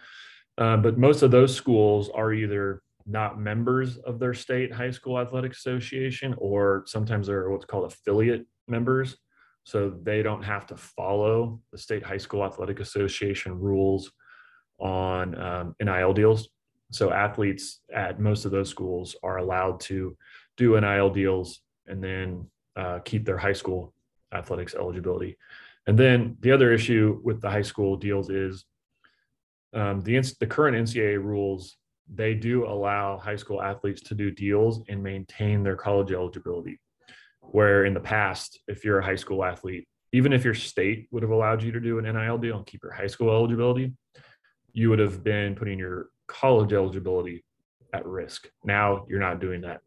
Uh, 0.58 0.76
but 0.76 0.98
most 0.98 1.22
of 1.22 1.30
those 1.30 1.54
schools 1.54 2.10
are 2.10 2.32
either 2.32 2.82
not 3.06 3.40
members 3.40 3.98
of 3.98 4.18
their 4.18 4.34
state 4.34 4.72
high 4.72 4.90
school 4.90 5.18
athletic 5.18 5.52
association, 5.52 6.34
or 6.38 6.84
sometimes 6.86 7.26
they're 7.26 7.50
what's 7.50 7.64
called 7.64 7.90
affiliate 7.90 8.46
members. 8.68 9.16
So 9.64 9.90
they 10.02 10.22
don't 10.22 10.42
have 10.42 10.66
to 10.66 10.76
follow 10.76 11.60
the 11.70 11.78
state 11.78 12.02
high 12.02 12.18
school 12.18 12.44
athletic 12.44 12.80
association 12.80 13.58
rules 13.58 14.10
on 14.78 15.40
um, 15.40 15.76
NIL 15.80 16.12
deals. 16.12 16.48
So 16.90 17.12
athletes 17.12 17.80
at 17.94 18.20
most 18.20 18.44
of 18.44 18.50
those 18.50 18.68
schools 18.68 19.16
are 19.22 19.38
allowed 19.38 19.80
to 19.80 20.16
do 20.56 20.78
NIL 20.78 21.10
deals 21.10 21.60
and 21.86 22.02
then 22.02 22.50
uh, 22.76 22.98
keep 23.04 23.24
their 23.24 23.38
high 23.38 23.52
school 23.52 23.94
athletics 24.34 24.74
eligibility. 24.74 25.36
And 25.86 25.98
then 25.98 26.36
the 26.40 26.52
other 26.52 26.72
issue 26.72 27.20
with 27.22 27.40
the 27.40 27.50
high 27.50 27.62
school 27.62 27.96
deals 27.96 28.30
is 28.30 28.64
um, 29.74 30.00
the 30.00 30.20
the 30.38 30.46
current 30.46 30.76
NCAA 30.76 31.22
rules. 31.22 31.76
They 32.12 32.34
do 32.34 32.66
allow 32.66 33.16
high 33.16 33.36
school 33.36 33.62
athletes 33.62 34.02
to 34.02 34.14
do 34.14 34.30
deals 34.30 34.82
and 34.88 35.02
maintain 35.02 35.62
their 35.62 35.76
college 35.76 36.12
eligibility. 36.12 36.78
Where 37.40 37.84
in 37.84 37.94
the 37.94 38.00
past, 38.00 38.60
if 38.68 38.84
you're 38.84 38.98
a 38.98 39.04
high 39.04 39.16
school 39.16 39.44
athlete, 39.44 39.88
even 40.12 40.32
if 40.32 40.44
your 40.44 40.54
state 40.54 41.08
would 41.10 41.22
have 41.22 41.32
allowed 41.32 41.62
you 41.62 41.72
to 41.72 41.80
do 41.80 41.98
an 41.98 42.04
NIL 42.04 42.38
deal 42.38 42.58
and 42.58 42.66
keep 42.66 42.82
your 42.82 42.92
high 42.92 43.06
school 43.06 43.30
eligibility, 43.30 43.92
you 44.72 44.90
would 44.90 44.98
have 44.98 45.24
been 45.24 45.54
putting 45.54 45.78
your 45.78 46.08
college 46.28 46.72
eligibility 46.72 47.44
at 47.92 48.06
risk. 48.06 48.48
Now 48.64 49.06
you're 49.08 49.20
not 49.20 49.40
doing 49.40 49.62
that 49.62 49.80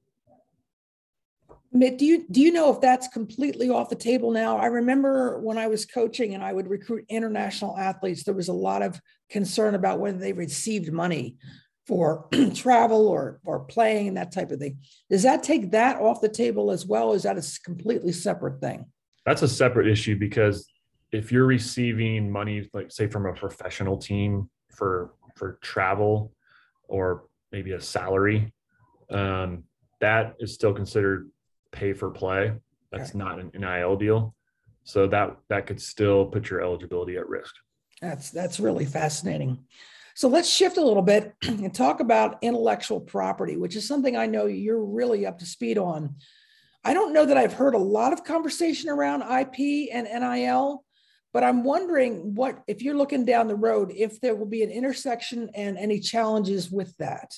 do 1.79 2.05
you 2.05 2.25
do 2.29 2.41
you 2.41 2.51
know 2.51 2.73
if 2.73 2.79
that's 2.79 3.07
completely 3.07 3.69
off 3.69 3.89
the 3.89 3.95
table 3.95 4.31
now? 4.31 4.57
I 4.57 4.67
remember 4.67 5.39
when 5.39 5.57
I 5.57 5.67
was 5.67 5.85
coaching 5.85 6.33
and 6.33 6.43
I 6.43 6.53
would 6.53 6.69
recruit 6.69 7.05
international 7.09 7.77
athletes, 7.77 8.23
there 8.23 8.33
was 8.33 8.47
a 8.47 8.53
lot 8.53 8.81
of 8.81 8.99
concern 9.29 9.75
about 9.75 9.99
whether 9.99 10.17
they 10.17 10.33
received 10.33 10.91
money 10.91 11.35
for 11.85 12.27
travel 12.55 13.07
or 13.07 13.39
or 13.45 13.59
playing 13.61 14.07
and 14.07 14.17
that 14.17 14.31
type 14.31 14.51
of 14.51 14.59
thing. 14.59 14.79
Does 15.09 15.23
that 15.23 15.43
take 15.43 15.71
that 15.71 15.99
off 15.99 16.21
the 16.21 16.29
table 16.29 16.71
as 16.71 16.85
well? 16.85 17.13
is 17.13 17.23
that 17.23 17.37
a 17.37 17.59
completely 17.63 18.11
separate 18.11 18.61
thing? 18.61 18.85
That's 19.25 19.41
a 19.41 19.47
separate 19.47 19.87
issue 19.87 20.17
because 20.17 20.67
if 21.11 21.31
you're 21.31 21.45
receiving 21.45 22.31
money, 22.31 22.69
like 22.73 22.91
say 22.91 23.07
from 23.07 23.25
a 23.25 23.33
professional 23.33 23.97
team 23.97 24.49
for 24.71 25.13
for 25.35 25.57
travel 25.61 26.33
or 26.87 27.25
maybe 27.51 27.71
a 27.71 27.81
salary, 27.81 28.53
um, 29.09 29.63
that 29.99 30.35
is 30.39 30.53
still 30.53 30.73
considered 30.73 31.29
pay 31.75 31.93
for 31.93 32.09
play. 32.09 32.53
That's 32.91 33.13
not 33.13 33.39
an 33.39 33.51
NIL 33.53 33.97
deal. 33.97 34.35
So 34.83 35.07
that 35.07 35.35
that 35.49 35.67
could 35.67 35.81
still 35.81 36.25
put 36.25 36.49
your 36.49 36.61
eligibility 36.61 37.17
at 37.17 37.27
risk. 37.27 37.53
That's 38.01 38.31
that's 38.31 38.59
really 38.59 38.85
fascinating. 38.85 39.65
So 40.15 40.29
let's 40.29 40.49
shift 40.49 40.77
a 40.77 40.81
little 40.81 41.03
bit 41.03 41.33
and 41.47 41.73
talk 41.73 41.99
about 41.99 42.37
intellectual 42.41 43.01
property, 43.01 43.57
which 43.57 43.75
is 43.75 43.87
something 43.87 44.15
I 44.15 44.27
know 44.27 44.45
you're 44.45 44.83
really 44.83 45.25
up 45.25 45.39
to 45.39 45.45
speed 45.45 45.77
on. 45.77 46.15
I 46.85 46.93
don't 46.93 47.13
know 47.13 47.25
that 47.25 47.37
I've 47.37 47.53
heard 47.53 47.73
a 47.73 47.79
lot 47.79 48.13
of 48.13 48.23
conversation 48.23 48.89
around 48.89 49.23
IP 49.23 49.89
and 49.91 50.07
NIL, 50.07 50.85
But 51.33 51.43
I'm 51.43 51.63
wondering 51.63 52.35
what, 52.35 52.61
if 52.67 52.83
you're 52.83 52.95
looking 52.95 53.25
down 53.25 53.47
the 53.47 53.55
road, 53.55 53.91
if 53.93 54.21
there 54.21 54.35
will 54.35 54.45
be 54.45 54.61
an 54.61 54.69
intersection 54.69 55.49
and 55.55 55.77
any 55.77 55.99
challenges 55.99 56.71
with 56.71 56.95
that. 56.97 57.33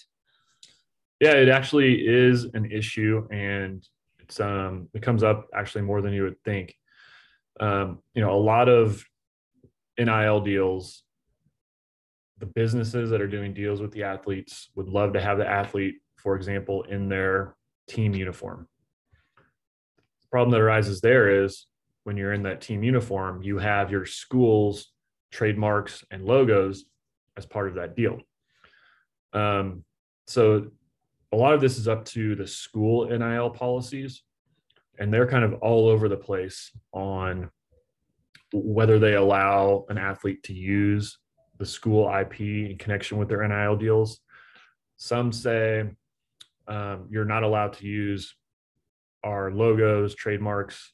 Yeah, 1.22 1.32
it 1.32 1.50
actually 1.50 2.06
is 2.06 2.44
an 2.54 2.70
issue, 2.70 3.26
and 3.32 3.84
it's 4.28 4.40
um 4.42 4.90
it 4.94 5.02
comes 5.02 5.24
up 5.24 5.48
actually 5.54 5.84
more 5.84 6.02
than 6.02 6.14
you 6.14 6.24
would 6.24 6.42
think. 6.44 6.76
Um, 7.60 8.00
you 8.14 8.22
know, 8.22 8.34
a 8.34 8.38
lot 8.38 8.70
of 8.70 9.04
NIL 9.98 10.42
deals, 10.42 11.04
the 12.38 12.46
businesses 12.46 13.10
that 13.10 13.22
are 13.22 13.28
doing 13.28 13.54
deals 13.54 13.82
with 13.82 13.92
the 13.92 14.04
athletes 14.04 14.70
would 14.76 14.90
love 14.90 15.14
to 15.14 15.22
have 15.22 15.38
the 15.38 15.48
athlete, 15.48 15.96
for 16.18 16.36
example, 16.36 16.84
in 16.84 17.10
their 17.10 17.56
team 17.88 18.14
uniform. 18.14 18.68
The 19.38 20.28
problem 20.30 20.52
that 20.52 20.62
arises 20.62 21.02
there 21.02 21.44
is 21.44 21.66
when 22.04 22.18
you're 22.18 22.34
in 22.34 22.44
that 22.44 22.62
team 22.62 22.84
uniform, 22.84 23.42
you 23.42 23.58
have 23.58 23.90
your 23.90 24.06
school's 24.06 24.92
trademarks 25.32 26.04
and 26.12 26.26
logos 26.26 26.86
as 27.38 27.46
part 27.46 27.70
of 27.70 27.76
that 27.76 27.96
deal. 27.96 28.20
Um, 29.34 29.84
so 30.28 30.68
a 31.32 31.36
lot 31.36 31.54
of 31.54 31.62
this 31.62 31.78
is 31.78 31.88
up 31.88 32.06
to 32.06 32.36
the 32.36 32.48
school 32.48 33.06
NIL 33.06 33.50
policies, 33.50 34.24
and 35.00 35.14
they're 35.14 35.28
kind 35.28 35.44
of 35.44 35.56
all 35.56 35.88
over 35.88 36.08
the 36.08 36.18
place 36.18 36.72
on 36.94 37.50
whether 38.54 38.98
they 38.98 39.16
allow 39.16 39.86
an 39.90 39.98
athlete 39.98 40.42
to 40.44 40.54
use 40.54 41.18
the 41.58 41.66
school 41.66 42.10
IP 42.10 42.40
in 42.42 42.78
connection 42.78 43.18
with 43.18 43.28
their 43.28 43.46
NIL 43.48 43.76
deals. 43.76 44.20
Some 44.96 45.32
say 45.32 45.90
um, 46.68 47.08
you're 47.10 47.26
not 47.26 47.44
allowed 47.44 47.74
to 47.74 47.86
use 47.86 48.36
our 49.24 49.52
logos, 49.52 50.16
trademarks, 50.16 50.94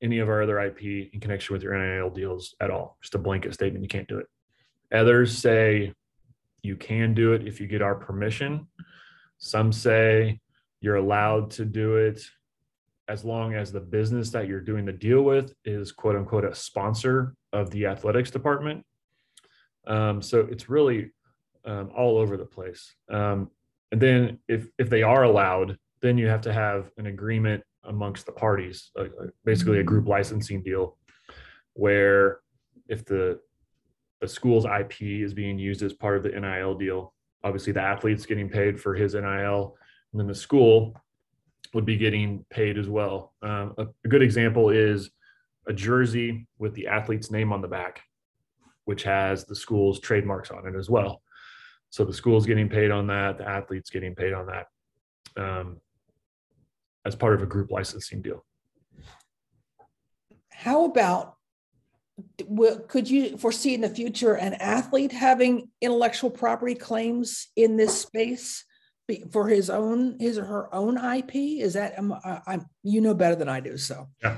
any 0.00 0.18
of 0.18 0.28
our 0.28 0.42
other 0.42 0.60
IP 0.60 1.12
in 1.12 1.20
connection 1.20 1.52
with 1.52 1.62
your 1.62 1.76
NIL 1.76 2.10
deals 2.10 2.54
at 2.60 2.70
all. 2.70 2.96
Just 3.02 3.14
a 3.14 3.18
blanket 3.18 3.52
statement, 3.52 3.82
you 3.82 3.88
can't 3.88 4.08
do 4.08 4.18
it. 4.18 4.26
Others 4.92 5.36
say 5.36 5.92
you 6.62 6.76
can 6.76 7.14
do 7.14 7.32
it 7.32 7.46
if 7.46 7.60
you 7.60 7.66
get 7.66 7.82
our 7.82 7.94
permission. 7.94 8.66
Some 9.38 9.72
say 9.72 10.40
you're 10.80 10.96
allowed 10.96 11.50
to 11.52 11.64
do 11.64 11.96
it 11.96 12.20
as 13.08 13.24
long 13.24 13.54
as 13.54 13.72
the 13.72 13.80
business 13.80 14.30
that 14.30 14.46
you're 14.46 14.60
doing 14.60 14.84
the 14.84 14.92
deal 14.92 15.22
with 15.22 15.54
is 15.64 15.92
quote 15.92 16.16
unquote 16.16 16.44
a 16.44 16.54
sponsor 16.54 17.34
of 17.52 17.70
the 17.70 17.86
athletics 17.86 18.30
department. 18.30 18.84
Um, 19.86 20.20
so 20.20 20.40
it's 20.50 20.68
really 20.68 21.12
um, 21.64 21.90
all 21.96 22.18
over 22.18 22.36
the 22.36 22.44
place. 22.44 22.94
Um, 23.10 23.50
and 23.90 24.00
then 24.00 24.38
if 24.48 24.68
if 24.78 24.90
they 24.90 25.02
are 25.02 25.22
allowed, 25.24 25.78
then 26.02 26.18
you 26.18 26.28
have 26.28 26.42
to 26.42 26.52
have 26.52 26.90
an 26.98 27.06
agreement 27.06 27.62
amongst 27.84 28.26
the 28.26 28.32
parties, 28.32 28.90
uh, 28.98 29.04
basically 29.44 29.78
a 29.78 29.84
group 29.84 30.06
licensing 30.06 30.62
deal, 30.62 30.98
where 31.72 32.40
if 32.88 33.04
the 33.04 33.40
the 34.20 34.28
school's 34.28 34.66
IP 34.66 35.00
is 35.02 35.32
being 35.32 35.58
used 35.58 35.82
as 35.82 35.92
part 35.92 36.16
of 36.16 36.22
the 36.22 36.38
NIL 36.38 36.74
deal, 36.74 37.14
obviously 37.44 37.72
the 37.72 37.80
athlete's 37.80 38.26
getting 38.26 38.48
paid 38.48 38.80
for 38.80 38.94
his 38.94 39.14
NIL, 39.14 39.76
and 40.12 40.20
then 40.20 40.26
the 40.26 40.34
school 40.34 40.94
would 41.74 41.84
be 41.84 41.96
getting 41.96 42.44
paid 42.50 42.78
as 42.78 42.88
well. 42.88 43.34
Um, 43.42 43.74
a, 43.78 43.86
a, 44.04 44.08
good 44.08 44.22
example 44.22 44.70
is 44.70 45.10
a 45.66 45.72
jersey 45.72 46.46
with 46.58 46.74
the 46.74 46.86
athlete's 46.86 47.30
name 47.30 47.52
on 47.52 47.60
the 47.60 47.68
back, 47.68 48.00
which 48.86 49.02
has 49.02 49.44
the 49.44 49.54
school's 49.54 50.00
trademarks 50.00 50.50
on 50.50 50.66
it 50.66 50.76
as 50.76 50.88
well. 50.88 51.22
So 51.90 52.04
the 52.04 52.12
school's 52.12 52.46
getting 52.46 52.68
paid 52.68 52.90
on 52.90 53.06
that, 53.08 53.38
the 53.38 53.48
athlete's 53.48 53.90
getting 53.90 54.14
paid 54.14 54.32
on 54.32 54.46
that 54.46 54.66
um, 55.36 55.80
as 57.04 57.14
part 57.14 57.34
of 57.34 57.42
a 57.42 57.46
group 57.46 57.70
licensing 57.70 58.22
deal. 58.22 58.44
How 60.50 60.86
about 60.86 61.37
could 62.88 63.08
you 63.08 63.36
foresee 63.38 63.74
in 63.74 63.80
the 63.80 63.88
future 63.88 64.34
an 64.34 64.54
athlete 64.54 65.12
having 65.12 65.70
intellectual 65.80 66.30
property 66.30 66.74
claims 66.74 67.48
in 67.56 67.76
this 67.76 68.00
space? 68.00 68.64
for 69.30 69.48
his 69.48 69.70
own 69.70 70.18
his 70.18 70.38
or 70.38 70.44
her 70.44 70.74
own 70.74 70.98
IP? 70.98 71.34
Is 71.34 71.74
that 71.74 71.94
I'm, 71.96 72.12
I'm 72.46 72.66
you 72.82 73.00
know 73.00 73.14
better 73.14 73.36
than 73.36 73.48
I 73.48 73.60
do? 73.60 73.76
So 73.76 74.08
yeah, 74.22 74.36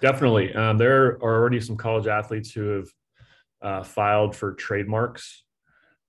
definitely. 0.00 0.54
Um, 0.54 0.78
there 0.78 1.04
are 1.04 1.22
already 1.22 1.60
some 1.60 1.76
college 1.76 2.06
athletes 2.06 2.52
who 2.52 2.68
have 2.68 2.88
uh, 3.62 3.82
filed 3.82 4.36
for 4.36 4.52
trademarks. 4.54 5.44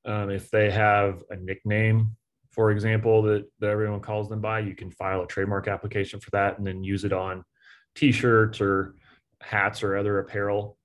Um, 0.06 0.30
if 0.30 0.50
they 0.50 0.70
have 0.70 1.24
a 1.30 1.38
nickname, 1.38 2.18
for 2.52 2.72
example, 2.72 3.22
that 3.24 3.46
that 3.60 3.70
everyone 3.70 4.02
calls 4.02 4.30
them 4.30 4.42
by, 4.42 4.60
you 4.60 4.76
can 4.76 4.92
file 4.92 5.22
a 5.22 5.28
trademark 5.28 5.68
application 5.68 6.20
for 6.20 6.32
that 6.32 6.58
and 6.58 6.68
then 6.68 6.84
use 6.84 7.06
it 7.06 7.14
on 7.14 7.44
T-shirts 7.96 8.60
or 8.60 8.96
hats 9.42 9.84
or 9.84 9.96
other 9.96 10.20
apparel. 10.20 10.78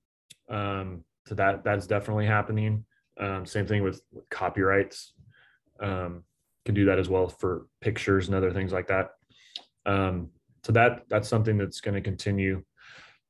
Um, 0.49 1.05
so 1.27 1.35
that 1.35 1.65
that's 1.65 1.87
definitely 1.87 2.27
happening. 2.27 2.85
Um, 3.21 3.45
same 3.45 3.67
thing 3.67 3.83
with, 3.83 4.01
with 4.13 4.29
copyrights. 4.31 5.13
Um, 5.81 6.25
can 6.65 6.75
do 6.75 6.85
that 6.87 6.99
as 6.99 7.09
well 7.09 7.29
for 7.29 7.67
pictures 7.81 8.29
and 8.29 8.37
other 8.37 8.53
things 8.53 8.73
like 8.73 8.89
that. 8.89 9.11
Um, 9.87 10.31
so 10.63 10.73
that 10.73 11.05
that's 11.09 11.29
something 11.29 11.57
that's 11.57 11.81
going 11.81 11.95
to 11.95 12.01
continue 12.01 12.63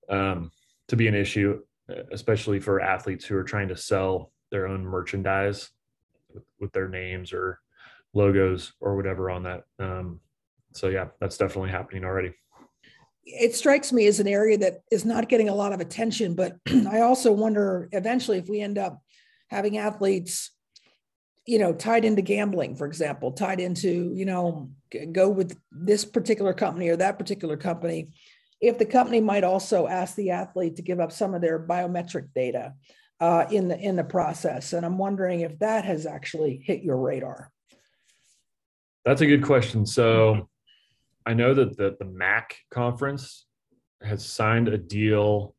um, 0.09 0.51
to 0.89 0.97
be 0.97 1.07
an 1.07 1.15
issue, 1.15 1.61
especially 2.11 2.59
for 2.59 2.81
athletes 2.81 3.25
who 3.25 3.37
are 3.37 3.45
trying 3.45 3.69
to 3.69 3.77
sell 3.77 4.33
their 4.51 4.67
own 4.67 4.85
merchandise 4.85 5.71
with, 6.33 6.45
with 6.59 6.73
their 6.73 6.89
names 6.89 7.33
or 7.33 7.61
logos 8.15 8.73
or 8.81 8.97
whatever 8.97 9.31
on 9.31 9.43
that. 9.45 9.65
Um, 9.79 10.21
so 10.73 10.89
yeah, 10.89 11.07
that's 11.21 11.37
definitely 11.37 11.71
happening 11.71 12.05
already. 12.05 12.33
It 13.31 13.55
strikes 13.55 13.93
me 13.93 14.07
as 14.07 14.21
an 14.21 14.27
area 14.27 14.57
that 14.59 14.81
is 14.91 15.05
not 15.05 15.29
getting 15.29 15.49
a 15.49 15.55
lot 15.55 15.73
of 15.73 15.81
attention, 15.81 16.35
but 16.35 16.57
I 16.91 17.01
also 17.01 17.33
wonder 17.33 17.89
eventually 17.93 18.39
if 18.39 18.49
we 18.49 18.61
end 18.61 18.79
up 18.79 19.03
having 19.51 19.79
athletes 19.79 20.51
you 21.47 21.59
know 21.59 21.73
tied 21.73 22.05
into 22.05 22.21
gambling 22.21 22.77
for 22.77 22.87
example 22.87 23.33
tied 23.33 23.59
into 23.59 24.13
you 24.15 24.27
know 24.27 24.69
go 25.13 25.29
with 25.29 25.59
this 25.73 26.05
particular 26.05 26.53
company 26.53 26.89
or 26.89 26.97
that 26.97 27.19
particular 27.19 27.57
company. 27.57 28.09
If 28.61 28.79
the 28.79 28.87
company 28.87 29.21
might 29.21 29.45
also 29.45 29.87
ask 29.87 30.17
the 30.17 30.31
athlete 30.31 30.77
to 30.77 30.83
give 30.83 31.01
up 31.01 31.13
some 31.13 31.35
of 31.35 31.41
their 31.41 31.59
biometric 31.59 32.29
data 32.35 32.75
uh, 33.21 33.47
in 33.51 33.69
the 33.69 33.79
in 33.79 33.97
the 33.97 34.05
process. 34.05 34.73
And 34.73 34.85
i'm 34.85 34.99
wondering 34.99 35.41
if 35.41 35.59
that 35.59 35.85
has 35.85 36.07
actually 36.07 36.63
hit 36.65 36.83
your 36.83 36.97
radar. 36.97 37.51
That's 39.05 39.21
a 39.21 39.27
good 39.27 39.43
question. 39.43 39.87
So 39.87 40.49
i 41.29 41.35
know 41.35 41.55
that 41.55 41.77
the, 41.77 41.97
the 41.99 42.05
MAC 42.05 42.57
conference 42.71 43.47
has 44.03 44.25
signed 44.25 44.69
a 44.69 44.79
deal 44.79 45.55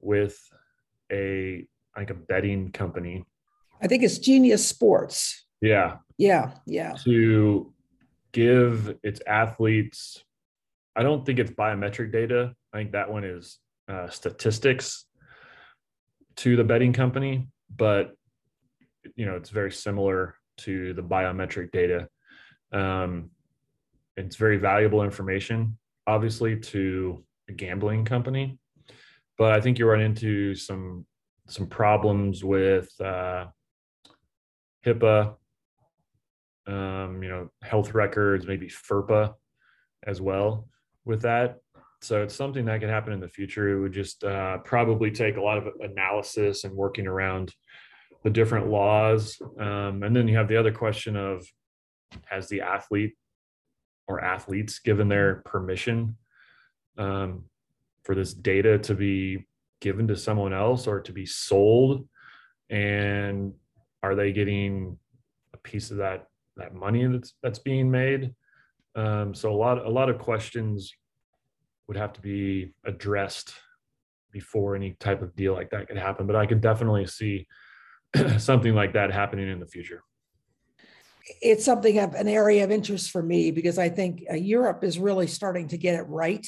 with 0.00 0.38
a 1.12 1.66
like 1.96 2.10
a 2.10 2.14
betting 2.14 2.72
company 2.72 3.24
I 3.82 3.88
think 3.88 4.04
it's 4.04 4.18
Genius 4.18 4.66
Sports. 4.66 5.44
Yeah. 5.60 5.96
Yeah. 6.16 6.52
Yeah. 6.66 6.94
To 7.04 7.72
give 8.32 8.96
its 9.02 9.20
athletes, 9.26 10.22
I 10.94 11.02
don't 11.02 11.26
think 11.26 11.40
it's 11.40 11.50
biometric 11.50 12.12
data. 12.12 12.54
I 12.72 12.78
think 12.78 12.92
that 12.92 13.12
one 13.12 13.24
is 13.24 13.58
uh, 13.88 14.08
statistics 14.08 15.04
to 16.36 16.56
the 16.56 16.64
betting 16.64 16.92
company, 16.92 17.48
but 17.74 18.12
you 19.16 19.26
know 19.26 19.34
it's 19.34 19.50
very 19.50 19.72
similar 19.72 20.36
to 20.58 20.94
the 20.94 21.02
biometric 21.02 21.72
data. 21.72 22.08
Um, 22.72 23.30
it's 24.16 24.36
very 24.36 24.56
valuable 24.56 25.02
information, 25.02 25.78
obviously, 26.06 26.58
to 26.58 27.24
a 27.48 27.52
gambling 27.52 28.04
company. 28.04 28.58
But 29.38 29.52
I 29.52 29.60
think 29.60 29.78
you 29.78 29.86
run 29.86 30.00
into 30.00 30.54
some 30.54 31.06
some 31.48 31.66
problems 31.66 32.44
with 32.44 32.88
uh, 33.00 33.46
HIPAA, 34.86 35.34
um, 36.66 37.22
you 37.22 37.28
know, 37.28 37.50
health 37.62 37.94
records, 37.94 38.46
maybe 38.46 38.68
FERPA 38.68 39.34
as 40.06 40.20
well 40.20 40.68
with 41.04 41.22
that. 41.22 41.58
So 42.00 42.22
it's 42.22 42.34
something 42.34 42.64
that 42.66 42.80
could 42.80 42.88
happen 42.88 43.12
in 43.12 43.20
the 43.20 43.28
future. 43.28 43.76
It 43.76 43.80
would 43.80 43.92
just 43.92 44.24
uh, 44.24 44.58
probably 44.58 45.10
take 45.10 45.36
a 45.36 45.42
lot 45.42 45.58
of 45.58 45.68
analysis 45.80 46.64
and 46.64 46.74
working 46.74 47.06
around 47.06 47.54
the 48.24 48.30
different 48.30 48.68
laws. 48.68 49.40
Um, 49.58 50.02
and 50.02 50.14
then 50.14 50.28
you 50.28 50.36
have 50.36 50.48
the 50.48 50.56
other 50.56 50.72
question 50.72 51.16
of 51.16 51.46
has 52.26 52.48
the 52.48 52.60
athlete 52.60 53.14
or 54.08 54.22
athletes 54.22 54.78
given 54.78 55.08
their 55.08 55.36
permission 55.44 56.16
um, 56.98 57.44
for 58.04 58.14
this 58.14 58.34
data 58.34 58.78
to 58.78 58.94
be 58.94 59.46
given 59.80 60.08
to 60.08 60.16
someone 60.16 60.52
else 60.52 60.86
or 60.86 61.00
to 61.00 61.12
be 61.12 61.26
sold? 61.26 62.08
And 62.70 63.54
are 64.02 64.14
they 64.14 64.32
getting 64.32 64.98
a 65.54 65.58
piece 65.58 65.90
of 65.90 65.98
that 65.98 66.26
that 66.56 66.74
money 66.74 67.06
that's 67.06 67.34
that's 67.42 67.58
being 67.58 67.90
made? 67.90 68.34
Um, 68.94 69.34
so 69.34 69.52
a 69.52 69.56
lot 69.56 69.84
a 69.84 69.90
lot 69.90 70.10
of 70.10 70.18
questions 70.18 70.92
would 71.88 71.96
have 71.96 72.12
to 72.14 72.20
be 72.20 72.72
addressed 72.84 73.54
before 74.32 74.74
any 74.74 74.96
type 74.98 75.22
of 75.22 75.36
deal 75.36 75.52
like 75.52 75.70
that 75.70 75.86
could 75.86 75.98
happen 75.98 76.26
but 76.26 76.34
i 76.34 76.46
could 76.46 76.60
definitely 76.60 77.06
see 77.06 77.46
something 78.38 78.74
like 78.74 78.94
that 78.94 79.12
happening 79.12 79.48
in 79.48 79.60
the 79.60 79.66
future 79.66 80.02
it's 81.40 81.64
something 81.64 81.98
of 81.98 82.14
an 82.14 82.28
area 82.28 82.64
of 82.64 82.70
interest 82.70 83.10
for 83.10 83.22
me 83.22 83.50
because 83.50 83.78
i 83.78 83.88
think 83.88 84.24
uh, 84.30 84.34
europe 84.34 84.84
is 84.84 84.98
really 84.98 85.26
starting 85.26 85.68
to 85.68 85.78
get 85.78 85.94
it 85.94 86.02
right 86.02 86.46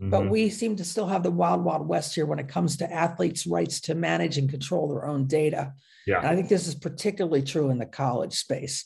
mm-hmm. 0.00 0.10
but 0.10 0.28
we 0.28 0.50
seem 0.50 0.76
to 0.76 0.84
still 0.84 1.06
have 1.06 1.22
the 1.22 1.30
wild, 1.30 1.64
wild 1.64 1.86
west 1.86 2.14
here 2.14 2.26
when 2.26 2.38
it 2.38 2.48
comes 2.48 2.76
to 2.76 2.92
athletes' 2.92 3.46
rights 3.46 3.80
to 3.80 3.94
manage 3.94 4.38
and 4.38 4.50
control 4.50 4.88
their 4.88 5.06
own 5.06 5.26
data. 5.26 5.72
Yeah. 6.06 6.18
And 6.18 6.28
I 6.28 6.36
think 6.36 6.48
this 6.48 6.68
is 6.68 6.74
particularly 6.74 7.42
true 7.42 7.70
in 7.70 7.78
the 7.78 7.86
college 7.86 8.34
space. 8.34 8.84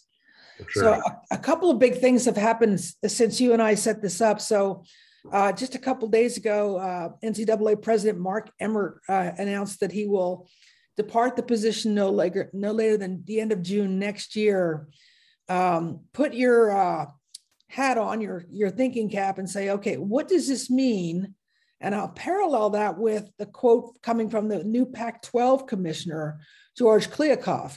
Sure. 0.68 0.82
So, 0.82 0.92
a, 0.92 1.34
a, 1.34 1.38
couple 1.38 1.70
of 1.70 1.78
big 1.78 1.98
things 1.98 2.24
have 2.26 2.36
happened 2.36 2.80
since 3.06 3.40
you 3.40 3.52
and 3.52 3.62
I 3.62 3.74
set 3.74 4.02
this 4.02 4.20
up. 4.20 4.40
So, 4.40 4.84
uh, 5.32 5.52
just 5.52 5.74
a 5.74 5.78
couple 5.78 6.08
days 6.08 6.36
ago, 6.36 6.76
uh, 6.76 7.10
NCAA 7.22 7.80
President 7.82 8.18
Mark 8.18 8.50
Emmert 8.58 9.00
uh, 9.08 9.30
announced 9.38 9.80
that 9.80 9.92
he 9.92 10.06
will 10.06 10.48
depart 10.96 11.36
the 11.36 11.42
position 11.42 11.94
no 11.94 12.10
later, 12.10 12.50
no 12.52 12.72
later 12.72 12.96
than 12.96 13.22
the 13.26 13.40
end 13.40 13.52
of 13.52 13.62
June 13.62 13.98
next 13.98 14.36
year. 14.36 14.88
Um, 15.50 16.00
put 16.12 16.32
your 16.32 16.70
uh, 16.70 17.06
hat 17.68 17.98
on, 17.98 18.20
your, 18.20 18.44
your 18.50 18.70
thinking 18.70 19.10
cap, 19.10 19.38
and 19.38 19.50
say, 19.50 19.70
okay, 19.70 19.96
what 19.96 20.28
does 20.28 20.48
this 20.48 20.70
mean? 20.70 21.34
And 21.80 21.94
I'll 21.94 22.08
parallel 22.08 22.70
that 22.70 22.96
with 22.96 23.30
the 23.38 23.46
quote 23.46 24.00
coming 24.00 24.30
from 24.30 24.48
the 24.48 24.64
new 24.64 24.86
Pac 24.86 25.22
12 25.22 25.66
commissioner, 25.66 26.40
George 26.76 27.10
Kliavkoff. 27.10 27.76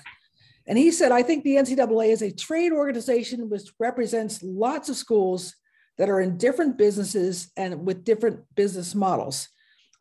And 0.68 0.78
he 0.78 0.92
said, 0.92 1.12
I 1.12 1.24
think 1.24 1.44
the 1.44 1.56
NCAA 1.56 2.10
is 2.10 2.22
a 2.22 2.32
trade 2.32 2.72
organization 2.72 3.50
which 3.50 3.70
represents 3.80 4.42
lots 4.44 4.88
of 4.88 4.96
schools 4.96 5.56
that 5.98 6.10
are 6.10 6.22
in 6.22 6.38
different 6.38 6.78
businesses 6.78 7.52
and 7.58 7.86
with 7.86 8.04
different 8.04 8.42
business 8.56 8.96
models. 8.96 9.50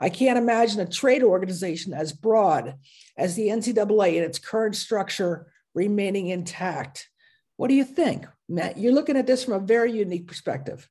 I 0.01 0.09
can't 0.09 0.39
imagine 0.39 0.81
a 0.81 0.87
trade 0.87 1.23
organization 1.23 1.93
as 1.93 2.13
broad 2.13 2.75
as 3.17 3.37
the 3.37 3.49
NCAA 3.49 4.17
in 4.17 4.25
its 4.25 4.39
current 4.39 4.75
structure 4.75 5.47
remaining 5.75 6.29
intact. 6.29 7.09
What 7.57 7.69
do 7.69 7.75
you 7.75 7.85
think, 7.85 8.27
Matt? 8.49 8.79
You're 8.79 8.93
looking 8.93 9.17
at 9.17 9.27
this 9.27 9.45
from 9.45 9.55
a 9.55 9.61
very 9.61 9.93
unique 9.93 10.27
perspective. 10.27 10.89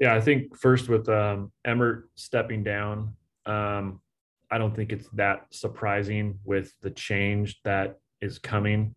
Yeah, 0.00 0.14
I 0.14 0.20
think 0.20 0.56
first 0.56 0.88
with 0.88 1.08
um, 1.08 1.52
Emmert 1.64 2.10
stepping 2.14 2.62
down, 2.62 3.14
um, 3.46 4.00
I 4.50 4.58
don't 4.58 4.74
think 4.74 4.92
it's 4.92 5.08
that 5.10 5.46
surprising 5.50 6.38
with 6.44 6.72
the 6.80 6.90
change 6.90 7.60
that 7.64 7.98
is 8.20 8.38
coming. 8.38 8.94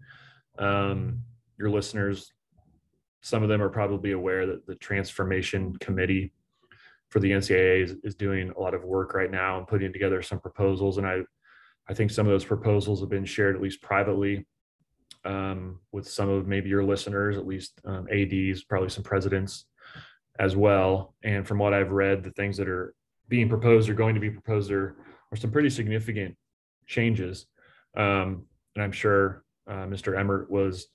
Um, 0.60 1.24
your 1.58 1.70
listeners 1.70 2.32
some 3.22 3.44
of 3.44 3.50
them 3.50 3.62
are 3.62 3.70
probably 3.70 4.12
aware 4.12 4.46
that 4.48 4.66
the 4.66 4.76
transformation 4.76 5.76
committee 5.80 6.34
for 7.10 7.20
the 7.20 7.32
NCAA 7.32 7.84
is, 7.84 7.96
is 8.04 8.16
doing 8.16 8.52
a 8.52 8.60
lot 8.60 8.74
of 8.74 8.84
work 8.84 9.14
right 9.14 9.30
now 9.30 9.58
and 9.58 9.68
putting 9.68 9.94
together 9.94 10.22
some 10.22 10.40
proposals. 10.40 10.98
And 10.98 11.06
I, 11.06 11.20
I 11.88 11.94
think 11.94 12.10
some 12.10 12.26
of 12.26 12.32
those 12.32 12.46
proposals 12.46 13.00
have 13.00 13.10
been 13.10 13.26
shared 13.26 13.56
at 13.56 13.62
least 13.62 13.82
privately 13.82 14.46
um, 15.26 15.80
with 15.92 16.08
some 16.08 16.30
of 16.30 16.48
maybe 16.48 16.70
your 16.70 16.84
listeners, 16.84 17.38
at 17.38 17.48
least 17.48 17.80
um, 17.86 18.08
ads, 18.12 18.64
probably 18.64 18.90
some 18.90 19.04
presidents 19.04 19.66
as 20.40 20.56
well. 20.56 21.14
And 21.24 21.48
from 21.48 21.60
what 21.60 21.74
I've 21.74 21.92
read, 21.92 22.24
the 22.24 22.32
things 22.32 22.58
that 22.58 22.68
are 22.68 22.94
being 23.28 23.50
proposed 23.50 23.90
or 23.90 23.94
going 23.94 24.16
to 24.16 24.22
be 24.22 24.30
proposed 24.30 24.72
are, 24.72 24.96
are 25.32 25.38
some 25.38 25.52
pretty 25.52 25.70
significant 25.70 26.36
changes. 26.88 27.48
Um, 27.96 28.46
and 28.76 28.84
I'm 28.84 28.92
sure 28.92 29.44
uh, 29.70 29.86
Mr. 29.86 30.18
Emmert 30.18 30.50
was 30.50 30.88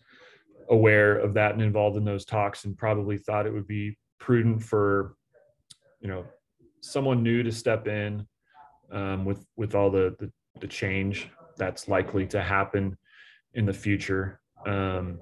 aware 0.68 1.16
of 1.18 1.34
that 1.34 1.52
and 1.52 1.62
involved 1.62 1.96
in 1.96 2.04
those 2.04 2.24
talks 2.24 2.64
and 2.64 2.76
probably 2.76 3.18
thought 3.18 3.46
it 3.46 3.52
would 3.52 3.66
be 3.66 3.96
prudent 4.18 4.62
for 4.62 5.14
you 6.00 6.08
know 6.08 6.24
someone 6.80 7.22
new 7.22 7.42
to 7.42 7.52
step 7.52 7.86
in 7.86 8.26
um, 8.92 9.24
with 9.24 9.44
with 9.56 9.74
all 9.74 9.90
the, 9.90 10.14
the, 10.18 10.30
the 10.60 10.66
change 10.66 11.28
that's 11.56 11.88
likely 11.88 12.26
to 12.26 12.42
happen 12.42 12.96
in 13.56 13.66
the 13.66 13.72
future 13.72 14.40
um, 14.66 15.18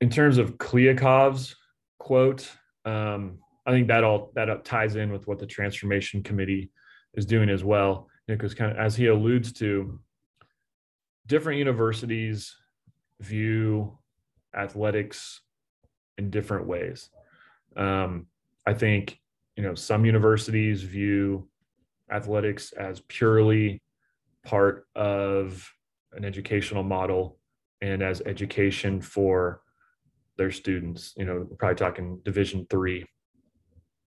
in 0.00 0.10
terms 0.10 0.38
of 0.38 0.58
Kliavkoff's 0.58 1.56
quote 1.98 2.48
um, 2.84 3.38
i 3.64 3.70
think 3.72 3.88
that 3.88 4.04
all 4.04 4.30
that 4.34 4.64
ties 4.64 4.96
in 4.96 5.10
with 5.10 5.26
what 5.26 5.38
the 5.38 5.46
transformation 5.46 6.22
committee 6.22 6.70
is 7.14 7.24
doing 7.24 7.48
as 7.48 7.64
well 7.64 8.08
because 8.28 8.54
kind 8.54 8.70
of 8.70 8.76
as 8.76 8.94
he 8.94 9.06
alludes 9.06 9.52
to 9.52 9.98
different 11.26 11.58
universities 11.58 12.54
view 13.20 13.96
athletics 14.54 15.40
in 16.18 16.30
different 16.30 16.66
ways. 16.66 17.10
Um, 17.76 18.26
I 18.66 18.74
think 18.74 19.18
you 19.56 19.62
know 19.62 19.74
some 19.74 20.04
universities 20.04 20.82
view 20.82 21.48
athletics 22.10 22.72
as 22.72 23.00
purely 23.00 23.82
part 24.44 24.86
of 24.94 25.68
an 26.12 26.24
educational 26.24 26.82
model 26.82 27.38
and 27.80 28.02
as 28.02 28.22
education 28.22 29.00
for 29.00 29.60
their 30.38 30.50
students. 30.50 31.14
You 31.16 31.24
know, 31.24 31.46
we're 31.48 31.56
probably 31.56 31.76
talking 31.76 32.20
Division 32.24 32.66
three 32.70 33.04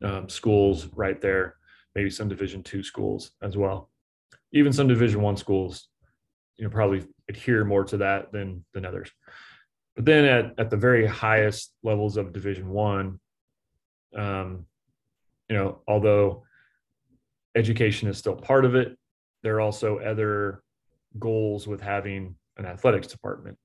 um, 0.02 0.28
schools 0.28 0.88
right 0.94 1.20
there, 1.20 1.56
maybe 1.94 2.10
some 2.10 2.28
Division 2.28 2.62
two 2.62 2.82
schools 2.82 3.32
as 3.42 3.56
well, 3.56 3.90
even 4.52 4.72
some 4.72 4.88
Division 4.88 5.22
one 5.22 5.36
schools. 5.36 5.88
You 6.56 6.64
know, 6.64 6.70
probably 6.70 7.06
adhere 7.28 7.64
more 7.64 7.84
to 7.84 7.98
that 7.98 8.32
than 8.32 8.64
than 8.72 8.86
others. 8.86 9.10
But 9.94 10.04
then 10.04 10.24
at, 10.24 10.54
at 10.58 10.70
the 10.70 10.76
very 10.76 11.06
highest 11.06 11.72
levels 11.82 12.16
of 12.16 12.32
Division 12.32 12.68
One, 12.68 13.20
um, 14.14 14.66
you 15.48 15.56
know, 15.56 15.80
although 15.86 16.44
education 17.54 18.08
is 18.08 18.18
still 18.18 18.36
part 18.36 18.64
of 18.64 18.74
it, 18.74 18.96
there 19.42 19.56
are 19.56 19.60
also 19.60 19.98
other 19.98 20.62
goals 21.18 21.66
with 21.66 21.80
having 21.80 22.36
an 22.56 22.66
athletics 22.66 23.06
department. 23.06 23.58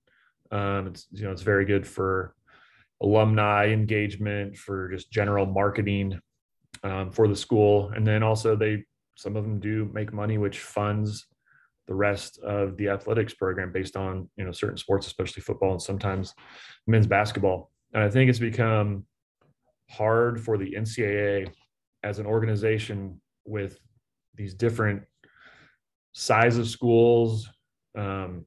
Um, 0.52 0.88
it's 0.88 1.08
you 1.12 1.24
know 1.24 1.32
it's 1.32 1.42
very 1.42 1.66
good 1.66 1.88
for 1.88 2.36
alumni 3.02 3.68
engagement, 3.68 4.58
for 4.58 4.90
just 4.90 5.12
general 5.12 5.46
marketing 5.46 6.20
um, 6.84 7.12
for 7.12 7.28
the 7.28 7.36
school, 7.36 7.92
and 7.96 8.06
then 8.06 8.24
also 8.24 8.56
they 8.56 8.84
some 9.16 9.36
of 9.36 9.44
them 9.44 9.60
do 9.60 9.90
make 9.94 10.14
money, 10.14 10.38
which 10.38 10.60
funds 10.60 11.28
the 11.88 11.96
rest 11.96 12.40
of 12.40 12.78
the 12.78 12.88
athletics 12.88 13.34
program 13.34 13.72
based 13.72 13.98
on 13.98 14.30
you 14.38 14.46
know 14.46 14.52
certain 14.54 14.78
sports 14.78 15.08
especially 15.08 15.42
football 15.42 15.72
and 15.72 15.82
sometimes 15.82 16.34
men's 16.88 17.06
basketball 17.06 17.70
and 17.94 18.02
i 18.02 18.10
think 18.10 18.30
it's 18.30 18.40
become 18.40 19.06
hard 19.90 20.40
for 20.40 20.58
the 20.58 20.72
ncaa 20.72 21.52
as 22.04 22.18
an 22.20 22.26
organization 22.26 23.20
with 23.46 23.78
these 24.36 24.54
different 24.54 25.04
size 26.14 26.58
of 26.58 26.68
schools 26.68 27.50
um, 27.98 28.46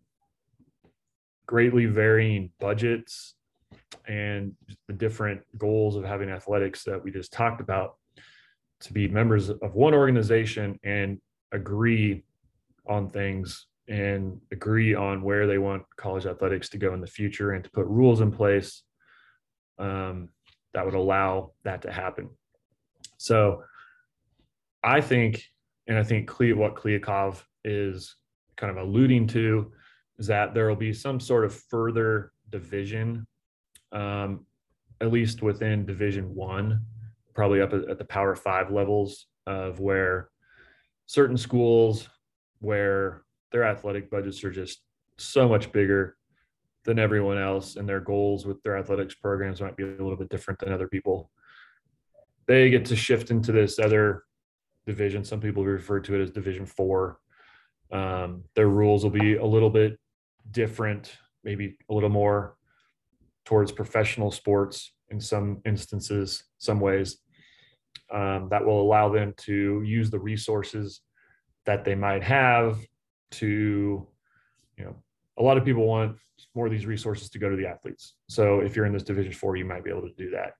greatly 1.47 1.87
varying 1.87 2.51
budgets 2.61 3.35
and 4.07 4.55
the 4.87 4.93
different 4.93 5.41
goals 5.59 5.97
of 5.97 6.05
having 6.05 6.31
athletics 6.31 6.85
that 6.85 7.03
we 7.03 7.11
just 7.11 7.33
talked 7.33 7.61
about 7.61 7.97
to 8.81 8.93
be 8.93 9.09
members 9.09 9.49
of 9.49 9.75
one 9.75 9.95
organization 9.95 10.79
and 10.85 11.19
agree 11.53 12.25
on 12.87 13.09
things 13.09 13.67
and 13.89 14.41
agree 14.51 14.95
on 14.95 15.23
where 15.23 15.47
they 15.47 15.59
want 15.59 15.83
college 15.97 16.27
athletics 16.27 16.69
to 16.69 16.79
go 16.79 16.93
in 16.95 17.01
the 17.01 17.07
future 17.07 17.53
and 17.53 17.65
to 17.65 17.71
put 17.71 17.87
rules 17.87 18.21
in 18.21 18.31
place 18.31 18.83
um, 19.79 20.29
that 20.73 20.85
would 20.85 20.95
allow 20.95 21.53
that 21.65 21.83
to 21.83 21.93
happen. 21.93 22.31
So 23.19 23.63
I 24.83 25.01
think, 25.01 25.45
and 25.87 25.99
I 25.99 26.03
think 26.03 26.31
what 26.39 26.75
Kliavkoff 26.75 27.43
is 27.65 28.17
kind 28.57 28.71
of 28.71 28.77
alluding 28.77 29.27
to 29.29 29.73
is 30.19 30.27
that 30.29 30.55
there 30.55 30.69
will 30.69 30.77
be 30.77 30.93
some 30.93 31.19
sort 31.19 31.45
of 31.45 31.55
further 31.55 32.33
division, 32.51 33.27
um, 33.93 34.47
at 35.01 35.11
least 35.11 35.43
within 35.43 35.85
Division 35.85 36.35
One, 36.35 36.85
probably 37.35 37.61
up 37.61 37.73
at, 37.73 37.89
at 37.89 37.99
the 37.99 38.05
Power 38.05 38.37
Five 38.37 38.71
levels 38.71 39.27
of 39.47 39.81
where 39.81 40.31
certain 41.07 41.37
schools 41.37 42.09
where 42.61 43.23
their 43.53 43.65
athletic 43.65 44.11
budgets 44.11 44.43
are 44.43 44.51
just 44.51 44.81
so 45.19 45.49
much 45.49 45.71
bigger 45.73 46.17
than 46.85 46.99
everyone 46.99 47.39
else 47.39 47.77
and 47.77 47.89
their 47.89 48.01
goals 48.01 48.47
with 48.47 48.63
their 48.63 48.77
athletics 48.77 49.15
programs 49.15 49.61
might 49.61 49.77
be 49.77 49.83
a 49.83 49.87
little 49.87 50.17
bit 50.17 50.29
different 50.29 50.59
than 50.61 50.73
other 50.73 50.89
people. 50.89 51.31
They 52.47 52.71
get 52.71 52.85
to 52.87 52.97
shift 52.97 53.31
into 53.31 53.53
this 53.53 53.79
other 53.79 54.25
division. 54.87 55.25
Some 55.25 55.41
people 55.41 55.65
refer 55.65 56.01
to 56.01 56.15
it 56.15 56.23
as 56.23 56.31
division 56.31 56.67
four 56.67 57.21
um, 57.95 58.45
their 58.55 58.69
rules 58.69 59.03
will 59.03 59.11
be 59.11 59.37
a 59.37 59.45
little 59.45 59.71
bit 59.71 59.99
different 60.51 61.17
maybe 61.43 61.77
a 61.89 61.95
little 61.95 62.11
more 62.11 62.57
towards 63.45 63.73
professional 63.73 64.31
sports 64.31 64.93
in 65.11 65.21
some 65.21 65.61
instances 65.65 66.45
some 66.59 66.81
ways 66.81 67.19
um, 68.13 68.49
that 68.51 68.65
will 68.65 68.81
allow 68.81 69.09
them 69.09 69.35
to 69.39 69.83
use 69.83 70.11
the 70.11 70.19
resources 70.19 71.01
that 71.67 71.85
they 71.85 71.95
might 71.95 72.23
have 72.23 72.79
to, 73.33 74.07
you 74.77 74.85
know, 74.85 74.97
a 75.39 75.43
lot 75.43 75.57
of 75.57 75.65
people 75.65 75.87
want 75.87 76.17
more 76.55 76.67
of 76.67 76.73
these 76.73 76.87
resources 76.87 77.29
to 77.31 77.39
go 77.39 77.49
to 77.49 77.57
the 77.57 77.67
athletes. 77.67 78.15
So 78.29 78.61
if 78.61 78.77
you're 78.77 78.87
in 78.87 78.93
this 78.93 79.03
division 79.03 79.33
four, 79.33 79.57
you 79.57 79.65
might 79.65 79.85
be 79.85 79.91
able 79.91 80.03
to 80.03 80.15
do 80.17 80.31
that. 80.31 80.53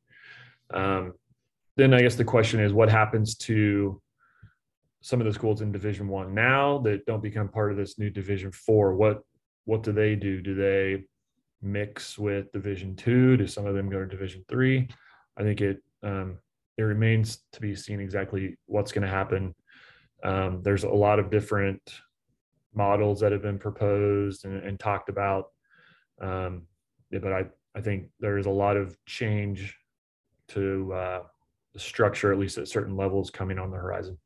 Um, 0.77 1.13
then 1.77 1.95
I 1.95 2.01
guess 2.01 2.17
the 2.17 2.25
question 2.25 2.61
is 2.61 2.73
what 2.73 2.89
happens 2.89 3.37
to 3.37 4.01
some 5.05 5.21
of 5.21 5.27
the 5.27 5.35
schools 5.35 5.61
in 5.61 5.71
division 5.71 6.09
one 6.09 6.33
now 6.33 6.79
that 6.79 7.05
don't 7.05 7.23
become 7.23 7.47
part 7.47 7.71
of 7.71 7.77
this 7.77 7.99
new 7.99 8.09
division 8.09 8.51
four? 8.51 8.95
What, 8.95 9.21
what 9.67 9.83
do 9.83 9.93
they 9.93 10.17
do? 10.17 10.41
Do 10.41 10.55
they 10.55 11.05
mix 11.61 12.19
with 12.19 12.51
division 12.53 12.97
two? 12.97 13.37
Do 13.37 13.47
some 13.47 13.67
of 13.67 13.75
them 13.75 13.91
go 13.91 13.99
to 13.99 14.07
division 14.07 14.47
three? 14.49 14.89
I 15.37 15.43
think 15.43 15.61
it, 15.61 15.83
um, 16.03 16.39
it 16.79 16.85
remains 16.85 17.43
to 17.53 17.61
be 17.61 17.75
seen 17.75 18.01
exactly 18.01 18.57
what's 18.65 18.93
going 18.93 19.07
to 19.07 19.15
happen. 19.15 19.55
Um, 20.23 20.63
there's 20.63 20.85
a 20.85 20.89
lot 20.89 21.19
of 21.19 21.31
different 21.31 21.83
models 22.73 23.21
that 23.21 23.31
have 23.31 23.43
been 23.43 23.59
proposed 23.59 24.47
and, 24.47 24.65
and 24.65 24.81
talked 24.81 25.11
about. 25.11 25.49
Um, 26.19 26.63
yeah, 27.11 27.19
but 27.19 27.35
I, 27.35 27.45
I 27.75 27.83
think 27.83 28.07
there 28.21 28.39
is 28.39 28.47
a 28.47 28.51
lot 28.51 28.79
of 28.79 28.97
change 29.05 29.77
to 30.49 30.95
uh, 30.95 31.23
the 31.75 31.79
structure, 31.79 32.33
at 32.33 32.39
least 32.39 32.57
at 32.57 32.69
certain 32.69 32.97
levels, 32.97 33.29
coming 33.29 33.59
on 33.59 33.71
the 33.71 33.77
horizon. 33.77 34.17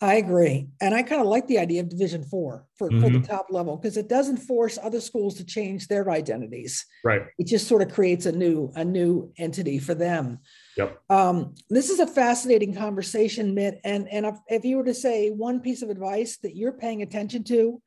I 0.00 0.16
agree. 0.16 0.68
And 0.82 0.94
I 0.94 1.02
kind 1.02 1.22
of 1.22 1.26
like 1.26 1.46
the 1.46 1.58
idea 1.58 1.80
of 1.80 1.88
Division 1.88 2.22
Four 2.22 2.66
for, 2.76 2.90
mm-hmm. 2.90 3.00
for 3.00 3.08
the 3.08 3.18
mm-hmm. 3.18 3.32
top 3.32 3.46
level 3.48 3.76
because 3.76 3.96
it 3.96 4.08
doesn't 4.08 4.36
force 4.36 4.78
other 4.82 5.00
schools 5.00 5.36
to 5.36 5.44
change 5.44 5.88
their 5.88 6.10
identities. 6.10 6.84
Right. 7.02 7.22
It 7.38 7.46
just 7.46 7.66
sort 7.66 7.80
of 7.80 7.90
creates 7.90 8.26
a 8.26 8.32
new 8.32 8.70
a 8.76 8.84
new 8.84 9.32
entity 9.38 9.78
for 9.78 9.94
them. 9.94 10.40
Yep. 10.76 11.00
Um, 11.08 11.54
this 11.70 11.88
is 11.88 12.00
a 12.00 12.06
fascinating 12.06 12.74
conversation, 12.74 13.54
Mit. 13.54 13.80
And 13.84 14.06
and 14.10 14.26
if, 14.26 14.34
if 14.48 14.64
you 14.66 14.76
were 14.76 14.84
to 14.84 14.94
say 14.94 15.30
one 15.30 15.60
piece 15.60 15.80
of 15.80 15.88
advice 15.88 16.36
that 16.42 16.54
you're 16.54 16.72
paying 16.72 17.00
attention 17.00 17.42
to 17.44 17.80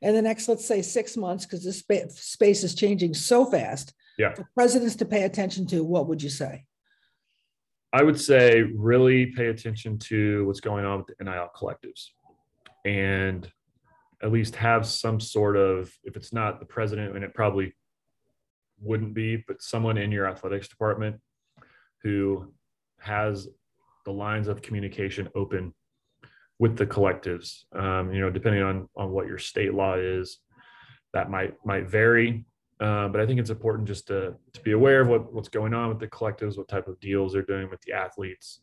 in 0.00 0.14
the 0.14 0.22
next, 0.22 0.48
let's 0.48 0.66
say, 0.66 0.82
six 0.82 1.16
months, 1.16 1.46
because 1.46 1.64
this 1.64 1.78
spa- 1.78 2.08
space 2.08 2.64
is 2.64 2.74
changing 2.74 3.14
so 3.14 3.46
fast, 3.46 3.94
yeah. 4.18 4.34
for 4.34 4.48
presidents 4.52 4.96
to 4.96 5.04
pay 5.04 5.22
attention 5.22 5.64
to, 5.68 5.84
what 5.84 6.08
would 6.08 6.20
you 6.20 6.28
say? 6.28 6.64
I 7.92 8.02
would 8.02 8.18
say 8.18 8.62
really 8.62 9.26
pay 9.26 9.48
attention 9.48 9.98
to 10.00 10.46
what's 10.46 10.60
going 10.60 10.84
on 10.84 10.98
with 10.98 11.08
the 11.08 11.24
NIL 11.24 11.50
collectives 11.54 12.08
and 12.84 13.50
at 14.22 14.32
least 14.32 14.56
have 14.56 14.86
some 14.86 15.20
sort 15.20 15.56
of, 15.56 15.92
if 16.04 16.16
it's 16.16 16.32
not 16.32 16.60
the 16.60 16.66
president, 16.66 17.14
and 17.14 17.24
it 17.24 17.34
probably 17.34 17.74
wouldn't 18.80 19.14
be, 19.14 19.36
but 19.46 19.62
someone 19.62 19.98
in 19.98 20.12
your 20.12 20.26
athletics 20.26 20.68
department 20.68 21.20
who 22.02 22.52
has 23.00 23.48
the 24.04 24.12
lines 24.12 24.48
of 24.48 24.62
communication 24.62 25.28
open 25.34 25.74
with 26.58 26.76
the 26.76 26.86
collectives. 26.86 27.64
Um, 27.74 28.12
you 28.12 28.20
know, 28.20 28.30
depending 28.30 28.62
on 28.62 28.88
on 28.96 29.10
what 29.10 29.26
your 29.26 29.38
state 29.38 29.74
law 29.74 29.94
is, 29.94 30.38
that 31.12 31.30
might 31.30 31.54
might 31.64 31.88
vary. 31.88 32.44
Uh, 32.82 33.06
but 33.06 33.20
I 33.20 33.26
think 33.26 33.38
it's 33.38 33.50
important 33.50 33.86
just 33.86 34.08
to, 34.08 34.34
to 34.52 34.60
be 34.62 34.72
aware 34.72 35.02
of 35.02 35.08
what, 35.08 35.32
what's 35.32 35.48
going 35.48 35.72
on 35.72 35.88
with 35.88 36.00
the 36.00 36.08
collectives, 36.08 36.58
what 36.58 36.66
type 36.66 36.88
of 36.88 36.98
deals 36.98 37.32
they're 37.32 37.42
doing 37.42 37.70
with 37.70 37.80
the 37.82 37.92
athletes. 37.92 38.58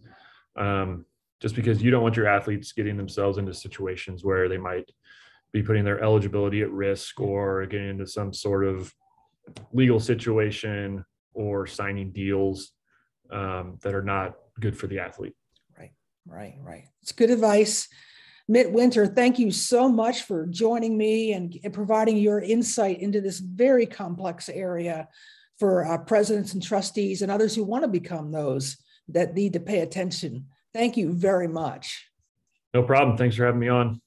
Um, 0.58 1.06
just 1.40 1.56
because 1.56 1.82
you 1.82 1.90
don't 1.90 2.04
want 2.04 2.18
your 2.18 2.28
athletes 2.28 2.74
getting 2.74 2.98
themselves 2.98 3.38
into 3.38 3.54
situations 3.54 4.26
where 4.26 4.50
they 4.50 4.58
might 4.58 4.92
be 5.54 5.64
putting 5.64 5.86
their 5.86 6.04
eligibility 6.04 6.62
at 6.62 6.70
risk 6.70 7.22
or 7.22 7.66
getting 7.66 7.92
into 7.92 8.06
some 8.06 8.34
sort 8.34 8.66
of 8.66 8.94
legal 9.72 10.02
situation 10.02 11.06
or 11.34 11.66
signing 11.66 12.12
deals 12.12 12.74
um, 13.32 13.78
that 13.84 13.96
are 13.96 14.04
not 14.04 14.36
good 14.60 14.78
for 14.78 14.88
the 14.88 15.00
athlete. 15.00 15.36
Right, 15.78 15.94
right, 16.28 16.56
right. 16.62 16.84
It's 17.02 17.14
good 17.14 17.30
advice. 17.30 17.88
Mit 18.52 18.72
Winter, 18.72 19.06
thank 19.06 19.38
you 19.38 19.52
so 19.52 19.88
much 19.88 20.24
for 20.24 20.48
joining 20.48 20.98
me 20.98 21.34
and, 21.34 21.56
providing 21.72 22.18
your 22.18 22.40
insight 22.40 23.00
into 23.00 23.22
this 23.22 23.38
very 23.38 23.86
complex 23.86 24.50
area 24.50 25.08
for 25.60 26.04
presidents 26.08 26.54
and 26.54 26.64
trustees 26.64 27.22
and 27.22 27.32
others 27.32 27.54
who 27.54 27.64
want 27.64 27.84
to 27.84 27.88
become 27.88 28.32
those 28.32 28.78
that 29.10 29.36
need 29.36 29.54
to 29.54 29.60
pay 29.60 29.82
attention. 29.82 30.48
Thank 30.74 30.98
you 30.98 31.14
very 31.14 31.48
much. 31.48 32.10
No 32.74 32.82
problem. 32.82 33.18
Thanks 33.18 33.36
for 33.36 33.46
having 33.46 33.60
me 33.60 33.68
on. 33.68 34.02